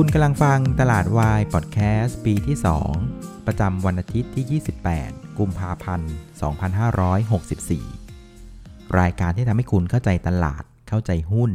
[0.00, 2.56] คุณกำลังฟังตลาดวายพอดแคสต์ปีที่
[3.00, 4.62] 2 ประจำวันอาทิตย์ที่
[4.96, 6.12] 28 กุมภาพันธ์
[8.14, 11.52] 2564 รายการที่ทำให้คุณเข้าใจตลาด เข้าใจหุ้น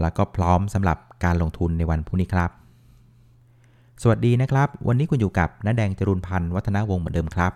[0.00, 2.50] แล้วก็พร้อมสำหรับการลงทุนในวันพรุ่งนี้ครับ
[4.02, 7.52] สวัสดีนะครับ วันนี้คุณอยู่กับน้าแดงจรุนพันธ์วัฒนาวงศ์เหมือนเดิมครับ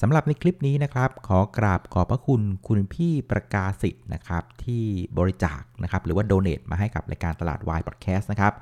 [0.00, 4.84] สำหรับในคลิปนี้นะครับ ขอกราบขอบพระคุณคุณพี่ประกาศสิทธิ์นะครับที่
[5.18, 8.52] บริจาคนะครับหรือว่าโดเน a t มาให้กับรายการตลาดวายพอดแคสต์นะครับ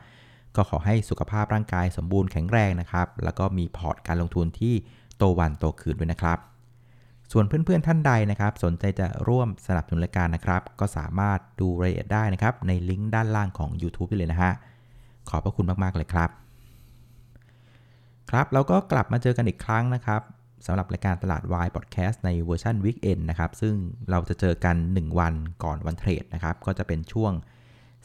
[0.57, 4.75] ก็ขอให้สุขภาพร่างกายสมบูรณ์แข็งแรงนะครับ แล้วก็มีพอร์ตการลงทุนที่
[5.17, 6.39] โตวันโตคืนด้วยนะครับ
[7.33, 14.53] ส่วนเพื่อนๆท่านใดนะครับ สนใจจะร่วมสนับสนุนรายการนะครับ ก็สามารถดูรายละเอียดได้นะครับ ในลิงก์ด้านล่างของ YouTube ได้เลยนะฮะ
[15.29, 16.31] ขอบพระคุณมากๆเลยครับ
[18.31, 20.23] ครับเราก็กลับมาเจอกันอีกครั้งนะครับ
[20.67, 23.75] สำหรับรายการตลาดวายพอดแคสต์ในเวอร์ชัน weekend นะครับ ซึ่ง
[24.11, 27.33] เราจะเจอกัน 1 วันก่อนวันเทรดนะครับ ก็จะเป็นช่วง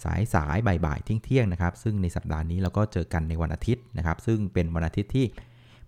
[0.04, 5.26] สายสายบ่ายๆเที่ยงๆนะครับ ซึ่งในสัปดาห์นี้เราก็เจอกันในวันอาทิตย์นะครับ ซึ่งเป็นวันอาทิตย์ที่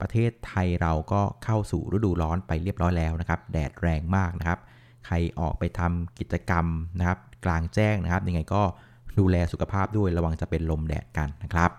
[0.02, 4.59] ประเทศไทยเราก็เข้าสู่ฤดูร้อนไปเรียบร้อยแล้วนะครับ แดดแรงมากนะครับ
[5.06, 6.66] ใครออกไปทำกิจกรรม
[7.00, 8.64] นะครับ กลางแจ้งนะครับ ยังไงก็
[9.20, 11.72] ดูแลสุขภาพด้วยระวังจะเป็นลมแดดกันนะครับ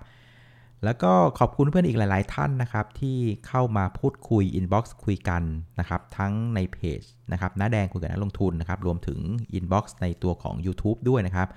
[0.85, 3.17] แล้วก็ขอบคุณเพื่อนอีกหลาย ๆ ท่านนะครับ ที่
[3.49, 5.43] เข้ามาพูดคุย inbox คุยกัน
[5.81, 9.19] นะครับ ทั้งในเพจนะครับน้าแดงคุยกับนักลงทุนนะครับ รวมถึง
[9.55, 11.49] inbox ในตัวของ YouTube ด้วยนะครับ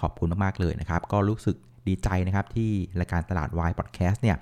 [0.00, 1.56] ขอบคุณมาก ๆ เลยนะครับ ก็รู้สึก
[1.88, 4.36] ดีใจนะครับที่รายการตลาดวายพอดแคสต์เนี่ย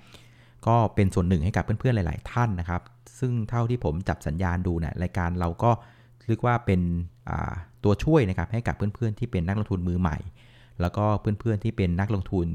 [0.67, 2.83] ก็เป็นส่วนหนึ่งให้กับเพื่อน ๆ หลาย ๆ ท่านนะครับ
[3.19, 5.71] ซึ่งเท่าที่ผมจับสัญญาณดูเนี่ยรายการเราก็
[6.29, 6.81] เรียกว่าเป็น
[7.85, 10.19] ตัวช่วยนะครับให้กับเพื่อน ๆ ที่เป็นนักลงทุนมือใหม่
[10.81, 12.47] แล้วก็เพื่อนๆที่เป็นนักลงทุน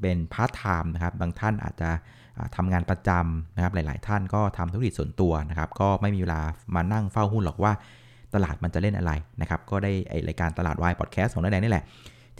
[0.00, 1.90] เป็นพาร์ทไทม์นะครับ บางท่านอาจจะ
[2.56, 6.40] ทำงานประจำนะครับ หลาย ๆ ท่านก็ทำธุรกิจส่วนตัวนะครับ ก็ไม่มีเวลา
[6.74, 7.72] มานั่งเฝ้าหุ้นหรอกว่า
[8.34, 11.84] ตลาดมันจะเล่นอะไรนะครับ ก็ได้ไอ้รายการตลาดวายพอดแคสต์ของน้าแดงนี่แหละ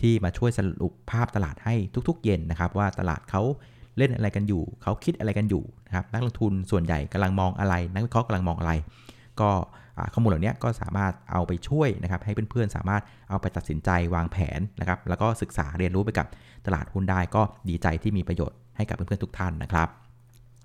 [0.01, 1.75] ที่มาช่วยสรุปภาพตลาดให้
[2.09, 3.43] ทุก ๆ เย็นนะครับ ว่าตลาดเขา
[3.99, 8.73] เล่นอะไรกันอยู่ เขาคิดอะไรกันอยู่นะครับ นักลงทุนส่วนใหญ่กำลังมองอะไร นักวิเคราะห์กำลังมองอะไร
[9.41, 9.51] ก็
[10.15, 16.27] ข้อมูลเหล่านี้ก็สามารถเอาไปช่วยนะครับให้เพื่อนๆ สามารถเอาไปตัดสินใจวางแผนนะครับแล้วก็ศึกษาเรียนรู้ไปกับ
[16.67, 19.89] ตลาดหุ้นได้ก็ดีใจที่มีประโยชน์ให้กับเพื่อนๆทุกท่านนะครับ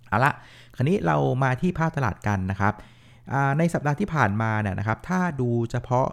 [0.10, 0.34] เอาละ
[0.76, 2.74] คราวนี้เรามาที่ภาพตลาดกันนะครับ
[3.58, 6.08] ในสัปดาห์ที่ผ่านมาเนี่ยนะครับถ้าดูเฉพาะ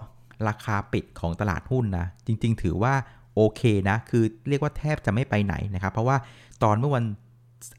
[0.48, 2.94] ราคาปิดของตลาดหุ้นนะจริง ๆ ถือว่า
[3.34, 6.16] โอเคนะคือเรียกว่าแทบจะไม่ไปไหนนะครับ เพราะว่า
[6.62, 7.04] ตอนเมื่อวัน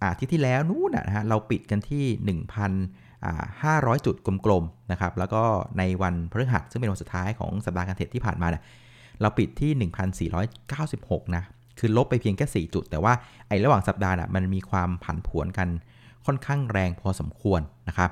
[0.02, 2.06] อาทิตย์ที่แล้วนู้นนะฮะเราปิดกันที่
[3.62, 4.16] 500 จุด
[4.46, 5.44] กลมๆนะครับแล้วก็
[5.78, 8.64] ในวันพฤหัสซึ่งเป็นวันสุดท้ายของสัปดาห์การเทรดที่ผ่านมาเนี่ย
[9.22, 10.32] เราปิดที่
[10.80, 11.44] 1,496 นะ
[11.80, 13.14] คือลบไปเพียงแค่ 4 จุด แต่ว่า
[13.48, 15.68] ไอ้ระหว่างสัปดาห์น่ะมันมีความผันผวนกัน
[16.26, 18.10] ค่อนข้างแรงพอสมควรนะครับ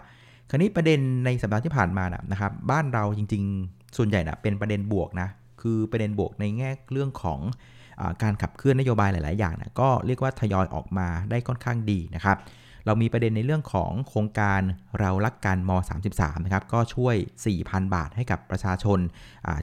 [0.49, 5.27] คราวนี้ประเด็นในสัปดาห์ที่ผ่านมานะครับ บ้านเราจริงๆ ส่วนใหญ่นะเป็นประเด็นบวกนะ
[5.61, 7.39] คือประเด็นบวกในแง่เรื่องของ
[7.99, 12.37] อการขับเคลื่อนนโยบายหลาย ๆ อย่างนะก็เรียกว่าทยอยออกมาได้ค่อนข้างดีนะครับ
[12.87, 14.61] เรามีประเด็นในเรื่องของโครงการ
[14.99, 15.71] เรารักกันม
[16.09, 17.15] 33 นะครับ ก็ช่วย
[17.55, 18.99] 4,000 บาทให้กับประชาชน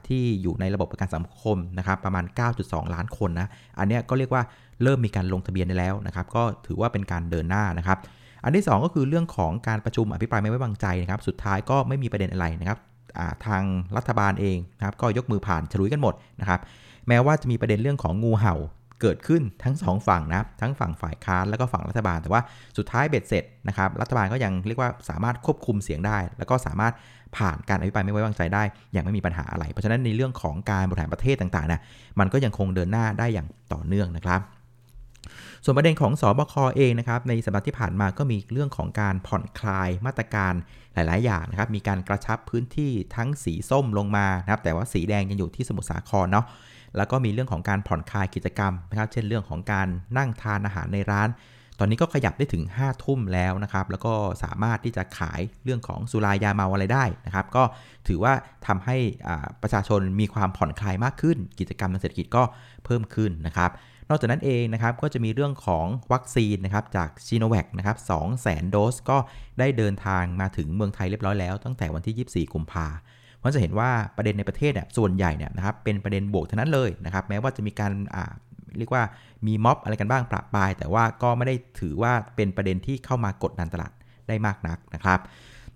[0.07, 2.25] ที่อยู่ในระบบประกันสังคมนะครับประมาณ
[2.59, 3.47] 9.2 ล้านคนนะ
[3.79, 4.43] อันนี้ก็เรียกว่า
[4.83, 7.97] เริ่มมีการลงทะเบียนได้แล้วนะครับ ก็ถือว่าเป็นการเดินหน้านะครับ
[8.43, 12.79] อันที่ 2 ก็คือเรื่องของการประชุมอภิปรายไม่ไว้วางใจนะครับ สุดท้ายก็ไม่มีประเด็นอะไรนะครับ
[13.45, 13.63] ทาง
[13.97, 16.59] รัฐบาลเองนะครับก็ยกมือผ่านฉลุยกันหมดนะครับ
[17.07, 18.55] แม้ว่าจะมีประเด็นเรื่องของงูเห่า
[19.01, 22.41] เกิดขึ้นทั้ง 2 ฝั่งนะทั้งฝั่งฝ่ายค้านแล้วก็ฝั่งรัฐบาล แต่ว่า
[22.77, 26.93] สุดท้ายเบ็ดเสร็จนะครับรัฐบาลก็ยังเรียกว่าสามารถควบคุมเสียงได้ แล้วก็สามารถ
[27.37, 28.63] ผ่านการอภิปรายไม่ไว้วางใจได้
[28.93, 31.81] อย่างไม่มีปัญหาอะไร เพราะฉะนั้นในเรื่องของการบริหารประเทศต่างๆนะ
[32.19, 34.39] มันก็ยังคงเดินหน้าได้อย่างต่อเนื่องนะครับ
[35.63, 40.53] ส่วนประเด็นของสอบคอเองนะครับในสัปดาห์ที่ผ่านมาก็มีเรื่องของการผ่อนคลายมาตรการ
[40.93, 46.45] หลาย ๆ อย่างนะครับมีการกระชับพื้นที่ทั้งสีส้มลงมานะครับแต่ว่าสีแดงยังอยู่ที่สมุทรสาครเนาะ
[46.97, 51.29] แล้วก็มีเรื่องของการผ่อนคลายกิจกรรมนะครับเช่นเรื่องของการนั่งทานอาหารในร้าน
[51.79, 57.63] ตอนนี้ก็ขยับได้ถึง 5 ทุ่มแล้วนะครับแล้วก็สามารถที่จะขายเรื่องของสุรายาเมาอะไรได้นะครับก็
[58.07, 58.33] ถือว่า
[58.67, 58.97] ทำให้
[59.61, 62.43] ประชาชนมีความผ่อนคลายมากขึ้น กิจกรรมทางเศรษฐกิจก็
[62.85, 63.71] เพิ่มขึ้นนะครับ
[64.09, 67.97] นอกจากนั้นเองนะครับก็จะมีเรื่องของวัคซีนนะครับจากซีโนแวคนะครับ
[68.35, 69.17] 200,000โดสก็
[69.59, 72.87] ได้เดินทางมาถึงเมืองไทยเรียบร้อยแล้ว ตั้งแต่วันที่ 24 กุมภา
[73.41, 78.31] พันธ์จะเห็นว่าประเด็นในประเทศเนี่ยส่วนใหญ่เนี่ยนะครับเป็นประเด็นบวกเท่านั้นเลยนะครับแม้ว่าจะมีการอ่า
[78.77, 79.03] เรียกว่า
[79.47, 83.91] มีม็อบอะไรกันบ้างประปราย แต่ว่าก็ไม่ได้ถือว่าเป็นประเด็นที่เข้ามากดดันตลาด
[84.27, 85.19] ได้มากนักนะครับ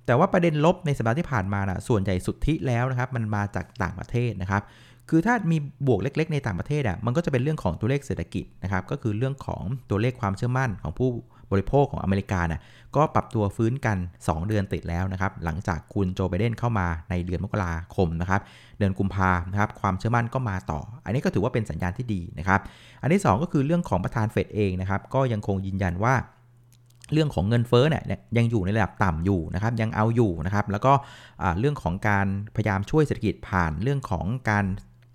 [0.05, 4.61] แต่ว่าประเด็นลบในสัปดาห์ที่ผ่านมานะส่วนใหญ่สุดที่แล้วนะครับมันมาจากต่างประเทศนะครับ
[5.09, 5.57] คือถ้ามี
[5.88, 11.09] บวกเล็ก ๆ ในต่างประเทศอะมันก็จะเป็นเรื่องของตัวเลขเศรษฐกิจนะครับก็คือเรื่องของตัวเลขความเชื่อมั่นของผู้
[11.51, 12.61] บริโภคของอเมริกานะ
[12.95, 18.41] ก็ปรับตัวฟื้นกัน 2 เดือนติดแล้วนะครับ หลังจากคุณโจไบเดนเข้ามาในเดือนมกราคมนะครับ
[18.77, 22.59] เดือนกุมภานะครับความเชื่อมั่นก็มาต่อ อันนี้ก็ถือว่าเป็นสัญญาณที่ดีนะครับ
[23.01, 26.15] อันที่ 2 ก็คือเรื่องของประธานเฟดเองนะครับ ก็ยังคงยืนยันว่า
[27.13, 28.03] เรื่องของเงินเฟ้อเนี่ย
[28.38, 30.94] ยังอยู่ในระดับต่ำอยู่นะครับยังเอาอยู่นะครับแล้วก็
[31.59, 34.65] เรื่องของการพยายามช่วยเศรษฐกิจผ่านเรื่องของการ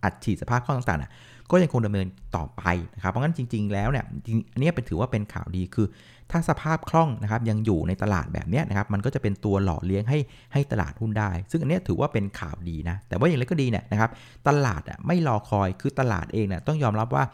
[0.05, 2.07] อัดฉีดสภาพคล่องต่างๆก็ยังคงดำเนิน
[2.37, 2.63] ต่อไป
[2.95, 4.05] นะครับ เพราะงั้นจริง ๆ แล้วเนี่ย
[4.53, 5.87] อันนี้เป็นถือว่าเป็นข่าวดีคือ
[6.31, 10.19] ถ้าสภาพคล่องนะครับยังอยู่ในตลาดแบบนี้นะครับ มันก็จะเป็นตัวหล่อเลี้ยงให้
[10.53, 14.11] ให้ตลาดหุ้นได้ ซึ่งอันนี้ถือว่าเป็นข่าวดีนะ แต่ว่าอย่างไรก็ดีเนี่ยนะครับ
[14.49, 17.25] ตลาดอะไม่รอคอย คือตลาดเองเนี่ยต้องยอมรับว่า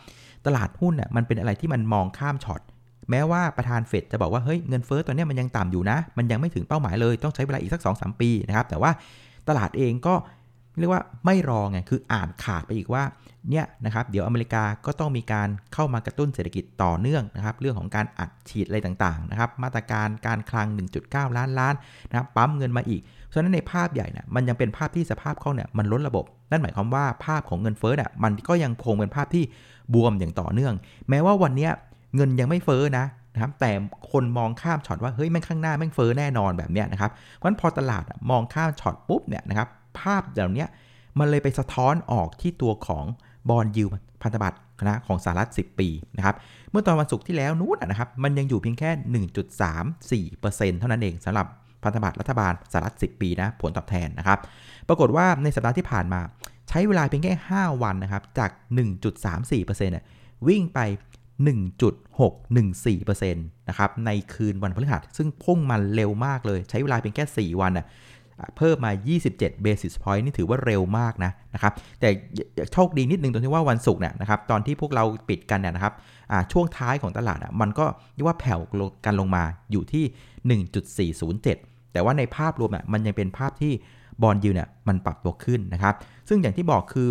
[0.47, 2.61] ตลาดหุ้นอะมันเป็นอะไรที่มันมองข้ามช็อต
[3.11, 8.91] แม้ว่าประธานเฟดจะบอกว่าเฮ้ยเงินเฟ้อตัวนี้มันยังต่ำอยู่นะ มันยังไม่ถึงเป้าหมายเลย ต้องใช้เวลาอีกสัก2อสปีนะครับ แต่ว่า
[9.49, 10.15] ตลาดเองก็
[10.81, 13.03] เรียกว่าไม่รอไงคืออ่านขาดไปอีกว่า
[13.51, 20.69] เนี่ยนะครับเดี๋ยวอเมริกาก็ต้องมีการเข้ามากระตุ้นเศรษฐกิจต่อเนื่องนะครับเรื่องของการอัดฉีดอะไรต่างๆนะครับมาตรการการคลัง
[21.03, 21.75] 1.9 ล้านล้าน
[22.11, 29.45] นะครับปั๊มเงินมาอีกเพราะฉะนั้นในภาพใหญ่นะมันยังเป็นภาพที่สภาพคล่องเนี่ยมันล้นระบบ นั่นหมายความว่าภาพของเงินเฟ้อเนี่ยมันก็ยังคงเป็นภาพที่
[29.95, 30.75] บวมอย่างต่อเนื่อง
[31.09, 31.69] แม้ว่าวันนี้
[32.17, 33.05] เงินยังไม่เฟ้อนะ
[33.35, 33.71] นะครับแต่
[34.13, 39.69] คนมองข้ามช็อตว่าเฮ้ยแม่งข้างหน้าแม่งเฟ้อแน่นอนแบบเนี้ยนะครับเพราะฉะนั้นพอตลาดมองข้ามช็อตปุ๊บเนี่ยนะครับ
[39.99, 40.67] ภาพเหล่านี้
[41.19, 43.05] มันเลยไปสะท้อนออกที่ตัวของ
[43.49, 43.87] บอลยู
[44.23, 46.35] พันธบัตรนะของสหรัฐ 10 ปีนะครับ
[46.71, 48.91] เมื่อตอนวันศุกร์ที่แล้วนู้นนะครับ มันยังอยู่เพียงแค่
[50.29, 51.47] 1.34%เท่านั้นเองสำหรับ
[51.83, 54.39] พันธบัตรรัฐบาลสหรัฐ 10 ปีนะผลตอบแทนนะครับ
[54.89, 56.21] ปรากฏว่าในสัปดาห์ที่ผ่านมา
[56.69, 58.51] ใช้เวลาเพียงแค่ 5 วันนะครับ จาก
[59.21, 60.05] 1.34%น่ย
[60.49, 60.81] วิ่งไป
[61.49, 67.87] 1.614%นะครับในคืนวันพฤหัสซึ่งพุ่งมันเร็วมากเลย ใช้เวลาเพียงแค่ 4 วันน่ะ
[68.57, 68.93] เพิ่มมา
[69.29, 72.09] 27 basis point นี่ถือว่าเร็วมากนะนะครับ แต่
[72.73, 75.95] โชคดีนิดนึงตรงที่ว่าวันศุกร์เนี่ยนะครับ ตอนที่พวกเราปิดกันเนี่ยนะครับ
[76.53, 78.61] ช่วงท้ายของตลาดอะมันก็เรียกว่าแผ่ว
[79.05, 79.43] กันลงมา
[79.73, 80.05] อยู่ที่
[81.29, 83.73] 1.407 แต่ว่าในภาพรวมอะมันยังเป็นภาพที่
[84.23, 85.95] bond yield เนี่ยมันปรับตัวขึ้นนะครับ
[86.29, 87.09] ซึ่งอย่างที่บอกคือ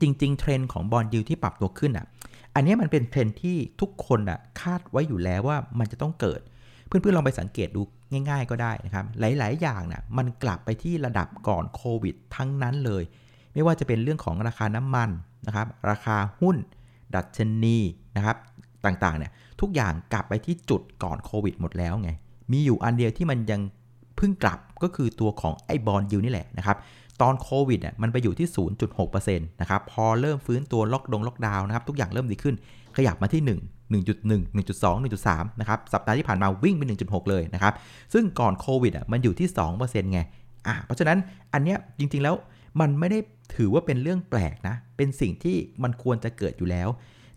[0.00, 2.06] จริง ๆ เทรนด์ของ bond yield ที่ปรับตัวขึ้นอะ
[2.54, 6.40] อันนี้มันเป็นเทรนด์ที่ทุกคนอะคาดไว้อยู่แล้วว่ามันจะต้องเกิด
[6.86, 7.80] เพื่อนๆลองไปสังเกตดู
[8.12, 13.02] ง่าย ๆ ก็ได้นะครับ หลาย ๆ อย่างนะ่ะมันกลับไปที่ระดับก่อนโควิดทั้งนั้นเลย
[13.52, 15.10] ไม่ว่าจะเป็นเรื่องของราคาน้ำมัน
[15.46, 16.56] นะครับ ราคาหุ้น
[17.14, 17.78] ดัชนี
[18.16, 18.36] นะครับ
[18.84, 22.10] ต่าง ๆ เนี่ยทุกอย่างกลับไปที่จุดก่อนโควิดหมดแล้วไง
[22.52, 23.60] มีอยู่อันเดียวที่มันยัง
[24.16, 26.76] เพิ่งกลับก็คือตัวของไอ้บอลยูนี่แหละนะครับ
[27.20, 28.48] ตอนโควิดอะมันไปอยู่ที่
[28.94, 32.54] 0.6%นะครับ พอเริ่มฟื้นตัวล็อกดงล็อกดาวน์นะครับ ทุกอย่างเริ่มดีขึ้น
[32.96, 37.74] ขยับมาที่1 1.1 1.2 1.3 นะครับ สัปดาห์ที่ผ่านมาวิ่งไป 1.6 เลยนะครับ
[38.12, 39.48] ซึ่งก่อนโควิดอะมันอยู่ที่
[39.80, 40.20] 2%ไง
[40.66, 41.18] อะเพราะฉะนั้น
[41.52, 42.34] อันเนี้ยจริงๆแล้ว
[42.80, 43.18] มันไม่ได้
[43.56, 46.88] ถือว่าเป็นเรื่องแปลกนะ เป็นสิ่งที่มันควรจะเกิดอยู่แล้ว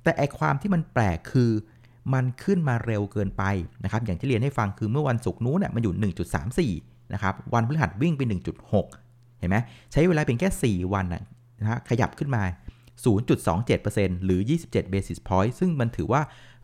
[0.04, 1.52] แต่ไอความที่มันแปลกคือ
[2.14, 3.44] มันขึ้นมาเร็วเกินไป
[3.84, 8.22] นะครับ อย่างที่เรียนให้ฟังคือเมื่อวันศุกร์นู้นน่ยมันอยู่ 1.34 นะครับ วันพฤหัสวิ่งไป
[8.82, 9.58] 1.6 เห็นไหม
[9.92, 12.44] ใช้เวลาเพียงแค่ 4 วันนะฮะขยับขึ้นมา
[13.06, 16.22] 0.27%หรือ 27 basis point ซึ่งมันถือว่า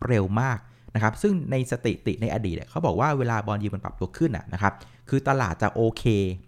[0.07, 0.59] เร็วมาก
[0.95, 4.73] นะครับ ซึ่งในสติติในอดีตเขาบอกว่าเวลาบอลยีมันปรับตัวขึ้นนะครับ
[5.09, 6.03] คือตลาดจะโอเค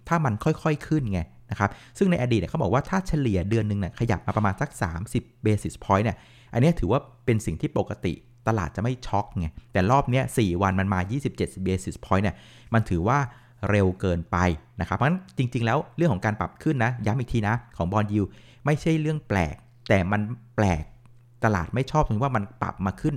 [0.08, 4.70] ถ้ามันค่อยๆขึ้นไงนะครับ ซึ่งในอดีตเขาบอกว่าถ้าเฉลี่ยเดือนหนึ่งเนี่ยขยับมาประมาณสัก
[5.10, 6.18] 30 basis point เนี่ย
[6.54, 8.14] อันนี้ถือว่าเป็นสิ่งที่ปกติ
[8.48, 11.00] ตลาดจะไม่ช็อกไง แต่รอบนี้4วันมันมา
[11.34, 12.36] 27 basis point เนี่ย
[12.74, 13.20] มันถือว่า
[13.70, 14.38] เร็วเกินไป
[14.82, 18.24] นะครับ เพราะฉะนั้นจริง ๆ แล้วเรื่องของการปรับขึ้นนะ ย้ำอีกทีนะของบอลยู
[18.66, 19.56] ไม่ใช่เรื่องแปลก
[19.90, 20.22] แต่มัน
[20.56, 20.84] แปลก
[21.44, 23.16] ตลาดไม่ชอบตรงว่ามันปรับมาขึ้น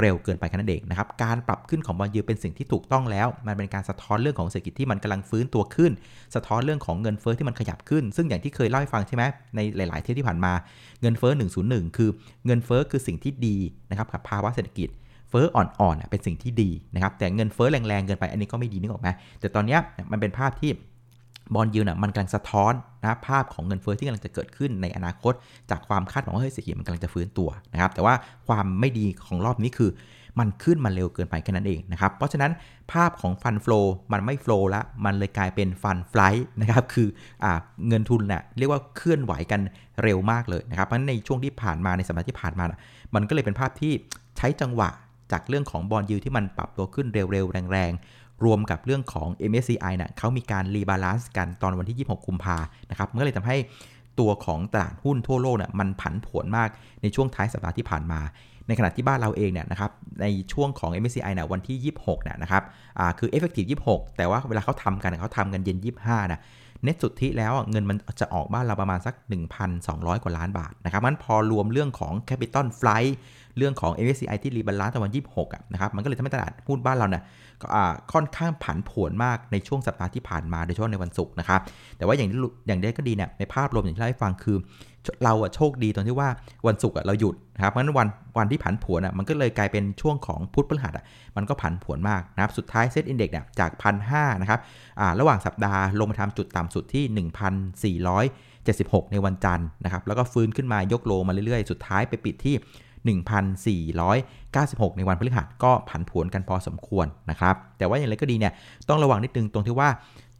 [0.00, 5.92] เร็วเกินไปแค่นั้นเองนะครับ การปรับขึ้นของบอลยูเป็นสิ่งที่ถูกต้องแล้ว มันเป็นการสะท้อนเรื่องของเศรษฐกิจที่มันกำลังฟื้นตัวขึ้น
[6.34, 9.24] สะท้อนเรื่องของเงินเฟอ้อที่มันขยับขึ้น ซึ่งอย่างที่เคยเล่าให้ฟังใช่ไหม
[9.56, 10.52] ในหลาย ๆ เทปที่ผ่านมา
[11.00, 11.32] เงินเฟอ้อ
[11.64, 12.10] 101 คือ
[12.46, 13.56] เงินเฟอ้อคือสิ่งที่ดี
[13.90, 14.88] นะครับกับภาวะเศรษฐกิจ
[15.30, 19.08] เฟอ้ออ่อน ๆ เป็นสิ่งที่ดีนะครับ แต่เงินเฟอ้อแรง ๆ เกินไป อันนี้ก็ไม่ดีนึกออกไหม
[19.40, 19.78] แต่ตอนนี้
[20.10, 20.70] มันเป็นภาพที่
[21.54, 25.32] บอลยูน่ะมันกำลังสะท้อนนะภาพของเงินเฟ้อที่กำลังจะเกิดขึ้นในอนาคต
[25.70, 28.14] จากความคาดหวังว่าเฮ้ยเศรษฐกิจมันกำลังจะฟื้นตัวนะครับแต่ว่า
[28.48, 29.90] ความไม่ดีของรอบนี้คือ
[30.38, 32.52] มันขึ้นมาเร็วเกินไปแค่นั้นเองนะครับเพราะฉะนั้น
[32.92, 33.80] ภาพของฟันฟลู
[34.12, 37.08] มันไม่ฟลูละมันเลยกลายเป็นฟันฟลายนะครับคือ
[37.44, 37.46] อ
[37.88, 39.60] เงินทุนเนะ่ยเรียกว่าเคลื่อนไหวกัน
[40.02, 42.80] เร็วมากเลยนะครับเพราะฉะนั้นในช่วงที่ผ่านมาในสัปดาห์ที่ผ่านมานะ
[43.14, 43.92] มันก็เลยเป็นภาพที่
[44.36, 44.88] ใช้จังหวะ
[45.32, 47.92] จากเรื่องของ bond yield ที่มันปรับตัวขึ้นเร็วๆแรง
[48.44, 52.56] รวมกับเรื่องของ MSCI นะ่ะเขามีการ rebalance กันตอนวันที่ 26 กุมภา
[52.90, 53.56] นะครับมันก็เลยทำให้
[54.20, 56.68] ตัวของตลาดหุ้นทั่วโลกเนี่ยมันผันผวนมาก
[57.02, 58.20] ในช่วงท้ายสัปดาห์ที่ผ่านมา
[58.68, 62.62] ในขณะที่บ้านเราเองเนี่ยนะครับในช่วงของ MSCI นะวันที่ 26เนี่ยนะครับ
[62.98, 66.40] อ่าคือ effective 26 แต่ว่าเวลาเขาทำกันเขาทำกันเย็น 25นะ
[66.84, 69.14] เน็ตสุทธิแล้วเงินมันจะออกบ้านเราประมาณสัก
[69.68, 73.12] 1,200 กว่าล้านบาทนะครับมันพอรวมเรื่องของ Capital Flight
[73.56, 77.22] เรื่องของ MSCI ที่ rebalance ตอนวัน26อะนะครับมันก็เลยทำให้ตลาดหุ้นบ้านเราเนี่ย
[78.12, 81.60] ค่อนข้างผันผวนมากในช่วงสัปดาห์ที่ผ่านมาโดยเฉพาะในวันศุกร์นะครับ
[81.96, 82.28] แต่ว่าอย่าง
[82.66, 84.56] อย่างใดก็ดีเนี่ยในภาพรวมอย่างที่เล่าให้ฟังคือ
[85.24, 86.28] เราอะโชคดีตรงที่ว่า
[86.66, 91.04] วันศุกร์เราหยุดนะครับเพราะฉะนั้นวันวันที่ผันผวนอะมันก็เลยกลายเป็นช่วงของพุธพฤหัสอะ
[91.36, 94.60] มันก็ผันผวนมากนะครับสุดท้ายเซ็ตอินเด็กซ์เนี่ยจากพันห้านะครับ
[95.00, 97.04] อ่าระหว่างสัปดาห์ลงมาทำจุดต่ำสุดที่
[98.30, 102.56] 1,476 ในวันจันทร์นะครับแล้วก็ฟื้นขึ้นมายกโลมาเรื่อยๆ สุดท้ายไปปิดที่
[103.78, 108.52] 1,496 ในวันพฤหัสก็ผันผวนกันพอสมควรนะครับแต่ว่าอย่างไรก็ดีเนี่ย
[108.88, 109.88] ต้องระวังนิดนึงตรงที่ว่า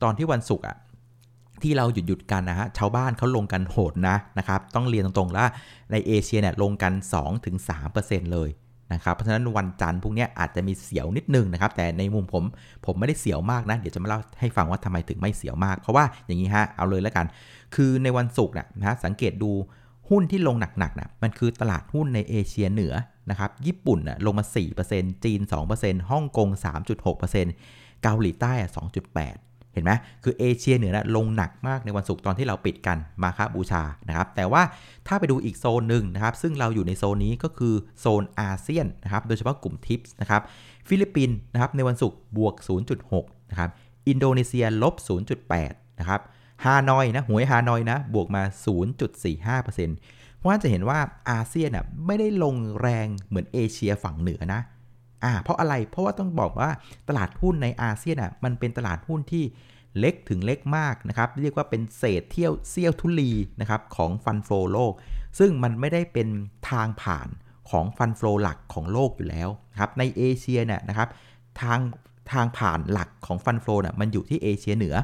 [0.02, 0.76] ตอนที่วันศุกร์อะ
[1.64, 5.48] ที่เราหยุดหยุดกันนะฮะชาวบ้านเขาลงกันโหดนะนะครับ ต้องเรียนตรงๆแล้ว
[5.90, 6.92] ในเอเชียเนี่ยลงกัน
[7.62, 8.50] 2-3%เลย
[8.92, 12.44] นะครับเพราะฉะนั้นวันจันทร์พวกนี้อาจจะมีเสียวนิดนึงนะครับ แต่ในมุมผม
[12.86, 17.26] ผมไม่ได้เสียวมากนะ เดี๋ยวจะมาเล่าให้ฟังว่าทำไมถึงไม่เสียวมาก เพราะว่าอย่างนี้ฮะเอาเลยแล้วกัน
[17.74, 19.50] คือในวันศุกร์นะฮะสังเกตดู
[20.10, 22.94] หุ้นที่ลงหนักๆนะมันคือตลาดหุ้นในเอเชียเหนือ
[23.30, 24.44] นะครับญี่ปุ่นนะลงมา
[24.84, 25.40] 4%จีน
[25.74, 26.48] 2%ฮ่องกง
[26.86, 28.52] 3.6%เกาหลีใต้
[29.06, 29.92] 2.8 เห็นไหม
[30.24, 34.62] คือเอเชียเหนือนะลงหนักมากในวันศุกร์ตอนที่เราปิดกันมาคาบูชานะครับ แต่ว่า
[35.06, 40.42] ถ้าไปดูอีกโซนหนึ่งนะครับ ซึ่งเราอยู่ในโซนนี้ก็คือโซนอาเซียนนะครับ โดยเฉพาะกลุ่ม TIPs นะครับ
[40.88, 42.54] ฟิลิปปินส์นะครับในวันศุกร์บวก
[43.02, 43.70] 0.6 นะครับ
[44.08, 44.94] อินโดนีเซียลบ
[45.48, 46.20] 0.8 นะครับ
[46.64, 48.42] ฮานอยนะหวยฮานอยนะ บวกมา
[49.22, 50.98] 0.45%เพราะว่าจะเห็นว่า
[51.30, 54.60] อาเซียนน่ะไม่ได้ลงแรงเหมือนเอเชียฝั่งเหนือนะ
[55.24, 56.70] อ่าเพราะอะไรเพราะว่าต้องบอกว่า
[57.08, 59.44] ตลาดหุ้นในอาเซียนอะมันเป็นตลาดหุ้นที่
[59.98, 64.92] เล็กถึงเล็กมากนะครับ เรียกว่าเป็นเศษเที่ยวเซี่ยวทุลีนะครับของ fund flow โลก
[65.38, 66.28] ซึ่งมันไม่ได้เป็น
[66.70, 67.28] ทางผ่าน
[67.70, 69.48] ของ fund flow หลักของโลกอยู่แล้ว
[69.80, 71.08] ครับในเอเชียเนี่ยนะครับ
[71.60, 71.78] ทาง
[72.32, 74.94] ทางผ่านหลักของ fund flow เนี่ยมันอยู่ที่เอเชียเหนือ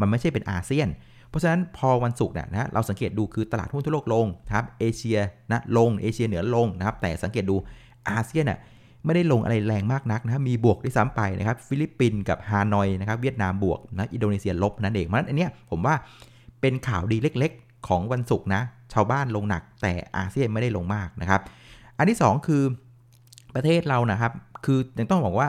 [0.00, 0.88] มันไม่ใช่เป็นอาเซียน
[1.28, 5.18] เพราะฉะนั้นพอวันศุกร์เนี่ยนะเราสังเกตดูคือตลาดหุ้นทั่วโลกลงครับเอเชีย
[5.52, 7.56] นะลงเอเชียเหนือลงนะครับแต่สังเกตดู
[8.10, 8.58] อาเซียนเนี่ย
[9.04, 15.94] ไม่ได้ลงอะไรแรงมากนักนะมีบวกด้วยซ้ำไปนะครับฟิลิปปินส์กับฮานอยนะครับเวียดนามบวกนะอินโดนีเซียลบนั่นเองเพราะฉะนั้นอันเนี้ยผมว่า
[16.60, 21.40] เป็นข่าวดีเล็กๆ ของวันศุกร์นะชาวบ้านลงหนัก แต่อาเซียนไม่ได้ลงมากนะครับ
[21.98, 22.62] อันที่ 2 คือ
[23.54, 24.32] ประเทศเรานะครับ
[24.64, 25.48] คือยังต้องบอกว่า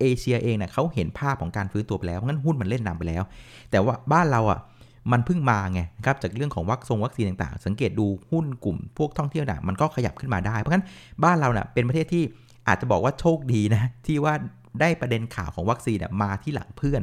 [0.00, 3.22] เอเชียเองเนะ่ยเขาเห็นภาพของการฟื้นตัวไปแล้วงั้นหุ้นมันเล่นนำไปแล้ว
[3.70, 4.60] แต่ว่าบ้านเราอะ
[5.12, 10.84] มันเพิ่งมาไงครับจากเรื่องของวัคซงวัคซีนต่างๆ สังเกตดูหุ้นกลุ่มพวกท่องเที่ยวต่างมันก็ขยับขึ้นมาได้ เพราะงั้น
[11.24, 12.24] บ้านเราเนะ่ยเป็นประเทศที่
[12.68, 14.34] อาจจะบอกว่าโชคดีนะที่ว่า
[14.80, 17.02] ได้ประเด็นข่าวของวัคซีนมาที่หลังเพื่อน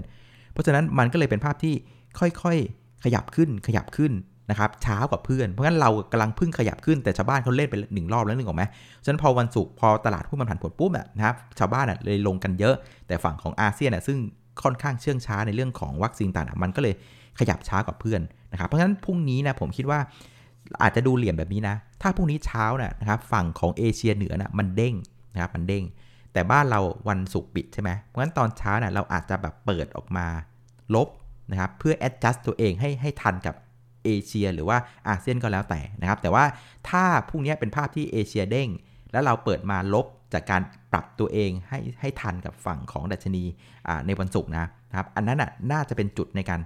[0.54, 1.74] เพราะฉะนั้นมันก็เลยเป็นภาพที่
[2.20, 4.14] ค่อยๆ ขยับขึ้นขยับขึ้น
[4.50, 8.64] นะครับช้ากว่าเพื่อน เพราะงั้นเรากำลังพึ่งขยับขึ้นแต่ชาวบ้านเขาเล่นไปหนึ่งรอบแล้วนึกออกไหม
[9.04, 12.76] ฉะนั้นพอวันศุกร์พอตลาดหุ้นมันผันผวนปุ๊บนะครับชาวบ้านเลยลงกันเยอะ
[13.08, 14.18] แต่ฝั่งของอาเซียนซึ่ง
[14.64, 16.94] ค่อนข้างเชื่องช้าในเรื่องของวัคซีนต่างๆมันก็เลย
[17.40, 20.00] ขยับช้ากว่าเพื่อนนะครับ เพราะฉะนั้นพรุ่งนี้นะผมคิดว่า
[20.82, 22.66] อาจจะดูเหลี่ยมแบบนี้นะ ถ้าพรุ่งนี้เช้า
[23.02, 24.96] นะครับฝั่งของเอเชียเหนือนะมันเด้ง
[25.34, 25.84] นะครับมันเด้ง
[26.34, 30.28] แต่บ้านเราวันศุกร์ปิดใช่ไหมเพราะฉะนั้นตอนเช้าเนะ่ยเราอาจจะแบบเปิดออกมา
[30.96, 31.08] ลบ
[31.52, 33.56] นะครับเพื่อ adjust ตัวเองให้ให้ทันกับ
[34.06, 36.44] เอเชียหรือว่าอาเซียนก็แล้วแต่นะครับ แต่ว่า
[36.90, 38.70] ถ้าพรุ่งนี้เป็นภาพที่เอเชียเด้ง
[39.12, 40.62] แล้วเราเปิดมาลบจากการ
[40.92, 43.44] ปรับตัวเองให้ให้ทันกับฝั่งของดัชนี
[44.06, 46.62] ในวันศุกร์นะครับ อันนั้นน่ะน่าจะเป็นจุดในการ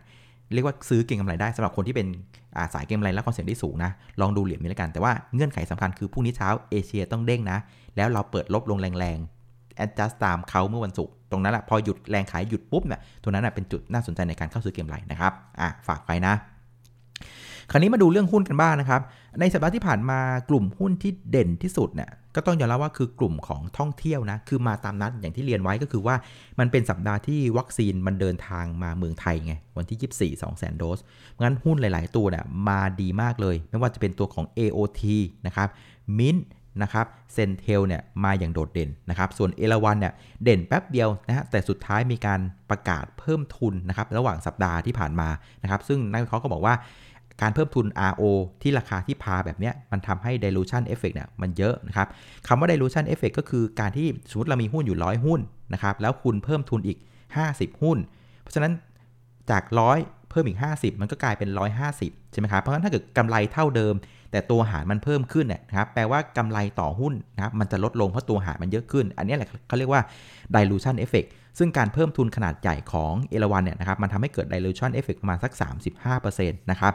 [0.54, 2.08] เรียกว่าซื้อเก่งกำไรได้สำหรับคนที่เป็น
[2.74, 7.58] สายเก็งกำไรและความเสี่ยงที่สูงนะ ลองดูเหรียญนี้แล้วกัน แต่ว่าเงื่อนไขสำคัญคือพรุ่งนี้เช้าเอเชียต้องเด้งนะ
[7.96, 16.34] แล้วเราเปิดลบลงแรงๆ adjust ตามเขาเมื่อวันศุกร์ตรงนั้นแหละพอหยุดแรงขายหยุดปุ๊บเนี่ยตรงนั้นเป็นจุดน่าสนใจในการเข้าซื้อเกมไรนะครับอะฝากไว้นะ
[17.72, 19.02] คราวนี้มาดูเรื่องหุ้นกันบ้างนะครับ
[19.40, 20.20] ในสัปดาห์ที่ผ่านมา
[20.50, 26.16] กลุ่มหุ้นที่เด่นที่สุดเนี่ยก็ต้องยอมรับว่าคือกลุ่มของท่องเที่ยวนะ คือมาตามนัดอย่างที่เรียนไว้ก็คือว่า
[26.60, 31.00] มันเป็นสัปดาห์ที่วัคซีนมันเดินทางมาเมืองไทยไง วันที่ 24 2 0 0 0 0โดส
[31.42, 35.02] งั้นหุ้นหลาย ๆ ตัวเนี่ยมาดีมากเลย ไม่ว่าจะเป็นตัวของ AOT
[35.48, 35.68] นะครับ
[36.20, 36.38] มิน
[36.84, 45.30] นะครับเซนเทลเนี่ยมาอย่างโดดเด่นนะครับ ส่วนเอราวันเนี่ยเด่นแป๊บเดียวนะฮะแต่สุดท้ายมีการประกาศเพิ่มทุนนะครับระหว่างสัปดาห์ที่ผ่านมา
[45.64, 46.74] นะครับ ซึ่งนักวิเคราะห์ก็บอกว่า
[47.42, 48.24] การเพิ่มทุน RO
[48.62, 52.08] ที่ราคาที่พาแบบนี้มันทำให้ dilution effect เนี่ยมันเยอะนะครับ
[52.48, 55.40] คำว่า dilution effect ก็คือการที่สมมติเรามีหุ้นอยู่ร้อยหุ้น
[55.74, 56.98] นะครับแล้วคุณเพิ่มทุนอีก
[57.40, 57.98] 50 หุ้น
[58.42, 58.74] เพราะฉะนั้น
[59.52, 59.98] จากร้อย
[60.30, 61.50] เพิ่มอีก 50 มันก็กลายเป็น
[61.92, 63.94] 150 ใช่ไหมครับ เพราะฉะนั้นถ้าเกิดกำไรเท่าเดิม
[64.32, 70.02] แต่ตัวหารมันเพิ่มขึ้นเนี่ยนะครับแปลว่ากำไรต่อหุ้นนะครับมันจะลดลงเพราะตัวหารมันเยอะขึ้น อันนี้แหละเขาเรียกว่า
[70.56, 71.28] dilution effect
[71.58, 75.52] ซึ่งการเพิ่มทุนขนาดใหญ่ของเอราวันเนี่ยนะครับมันทำให้เกิด dilution effect ประมาณสัก
[76.12, 76.94] 35%นะครับ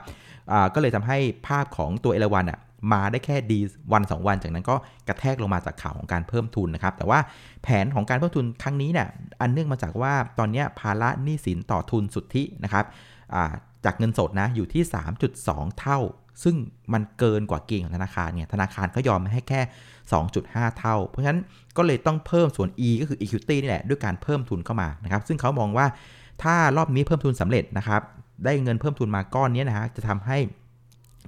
[0.75, 2.61] ก็เลยทำให้ภาพของตัวเอราวันอะ
[2.93, 3.59] มาได้แค่ดี
[3.93, 4.76] วัน 2 วัน จากนั้นก็
[5.09, 7.19] กระแทกลงมาจากข่าวของการเพิ่มทุนนะครับ แต่ว่า
[7.62, 9.09] แผนของการเพิ่มทุนครั้งนี้เนี่ย
[9.40, 12.85] อันเนื่องมาจากว่าตอนนี้ภาระหนี้สินต่อทุนสุทธินะครับ
[13.85, 14.83] จากเงินสดนะอยู่ที่
[15.31, 15.99] 3.2 เท่า
[16.42, 16.56] ซึ่ง
[16.92, 19.60] มันเกินกว่าเกณฑ์ของธนาคารเนี่ยธนาคารก็ยอมให้แค่
[20.20, 21.40] 2.5 เท่า เพราะฉะนั้น
[21.76, 25.87] ก็เลยต้องเพิ่มส่วน E ก็คือ equity นี่แหละด้วยการเพิ่มทุนเข้ามานะครับซึ่งเขามองว่า
[26.42, 28.02] ถ้ารอบนี้เพิ่มทุนสำเร็จนะครับ
[28.44, 30.38] ได้เงินเพิ่มทุนมาก้อนนี้นะฮะจะทำให้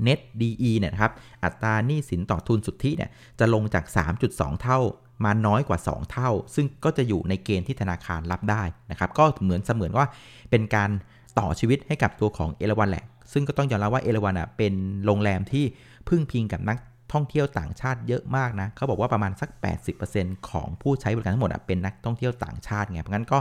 [0.06, 1.12] net DE เนี่ยครับ
[1.44, 3.84] อัตราหนี้สินต่อทุนสุทธิเนี่ยจะลงจาก
[4.22, 4.78] 3.2 เท่า
[5.24, 10.06] มาน้อยกว่า 2 เท่า ซึ่งก็จะอยู่ในเกณฑ์ที่ธนาคารรับได้นะครับ ก็เหมือนเสมือนว่า
[10.50, 10.90] เป็นการ
[11.38, 14.74] ต่อชีวิตให้กับตัวของเอราวันแหละ ซึ่งก็ต้องยอมรับว่าเอราวันอะเป็น
[15.04, 15.64] โรงแรมที่
[16.08, 16.78] พึ่งพิงกับนัก
[17.12, 19.50] ท่องเที่ยวต่างชาติเยอะมากนะเขาบอกว่าประมาณสัก
[19.98, 23.38] 80%ของผู้ใช้บริการทั้งหมดเป็นนักท่องเที่ยวต่างชาติไงเพราะงั้นก็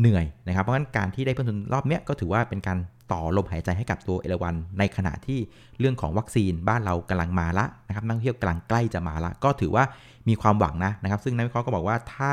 [0.00, 2.78] เหนื่อยนะครับเพราะงั้นการที่ได้เพิ่มทุนรอบเนี้ยก็ถือว่าเป็นการ
[3.12, 5.38] ต่อลมหายใจให้กับตัวเอราวัน ในขณะที่
[5.78, 9.84] เรื่องของวัคซีนบ้านเรากำลังมาละนะครับนักท่องเที่ยวกำลังใกล้จะมาละ ก็ถือว่า
[10.28, 12.32] มีความหวังนะนะครับ ซึ่งนักวิเคราะห์ก็บอกว่าถ้า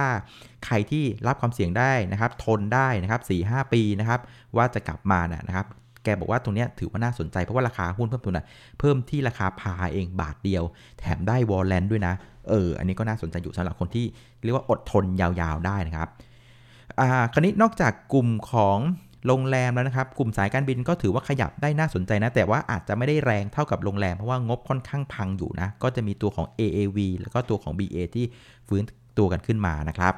[0.65, 4.19] ใครที่รับความเสี่ยงได้นะครับ ทนได้นะครับ4ีหปีนะครับ
[4.57, 5.67] ว่าจะกลับมานะครับ
[6.07, 8.45] แกบอกว่าตรงนี้ถือว่าน่าสนใจเพราะว่าราคาหุ้นเพิ่มทุนนะ
[8.79, 10.63] เพิ่มที่ราคาพาเองบาทเดียว
[10.99, 12.13] แถมได้วอลเลนด้วยนะ
[12.49, 14.05] เออ อันนี้ก็น่าสนใจอยู่สำหรับคนที่
[14.43, 16.07] เรียกว่าอดทนยาวๆได้นะครับ
[16.99, 18.77] อ่า คราวนี้นอกจากกลุ่มของ
[19.27, 28.25] โรงแรมแล้วนะครับ กลุ่มสายการบินก็ถือว่าขยับได้น่าสนใจนะ แต่ว่าอาจจะไม่ได้แรงเท่ากับโรงแรม เพราะว่างบค่อนข้างพังอยู่นะ ก็จะมีตัวของ AAV แล้วก็ตัวของ BA ที่
[28.67, 28.83] ฟื้น
[29.17, 30.13] ตัวกันขึ้นมานะครับ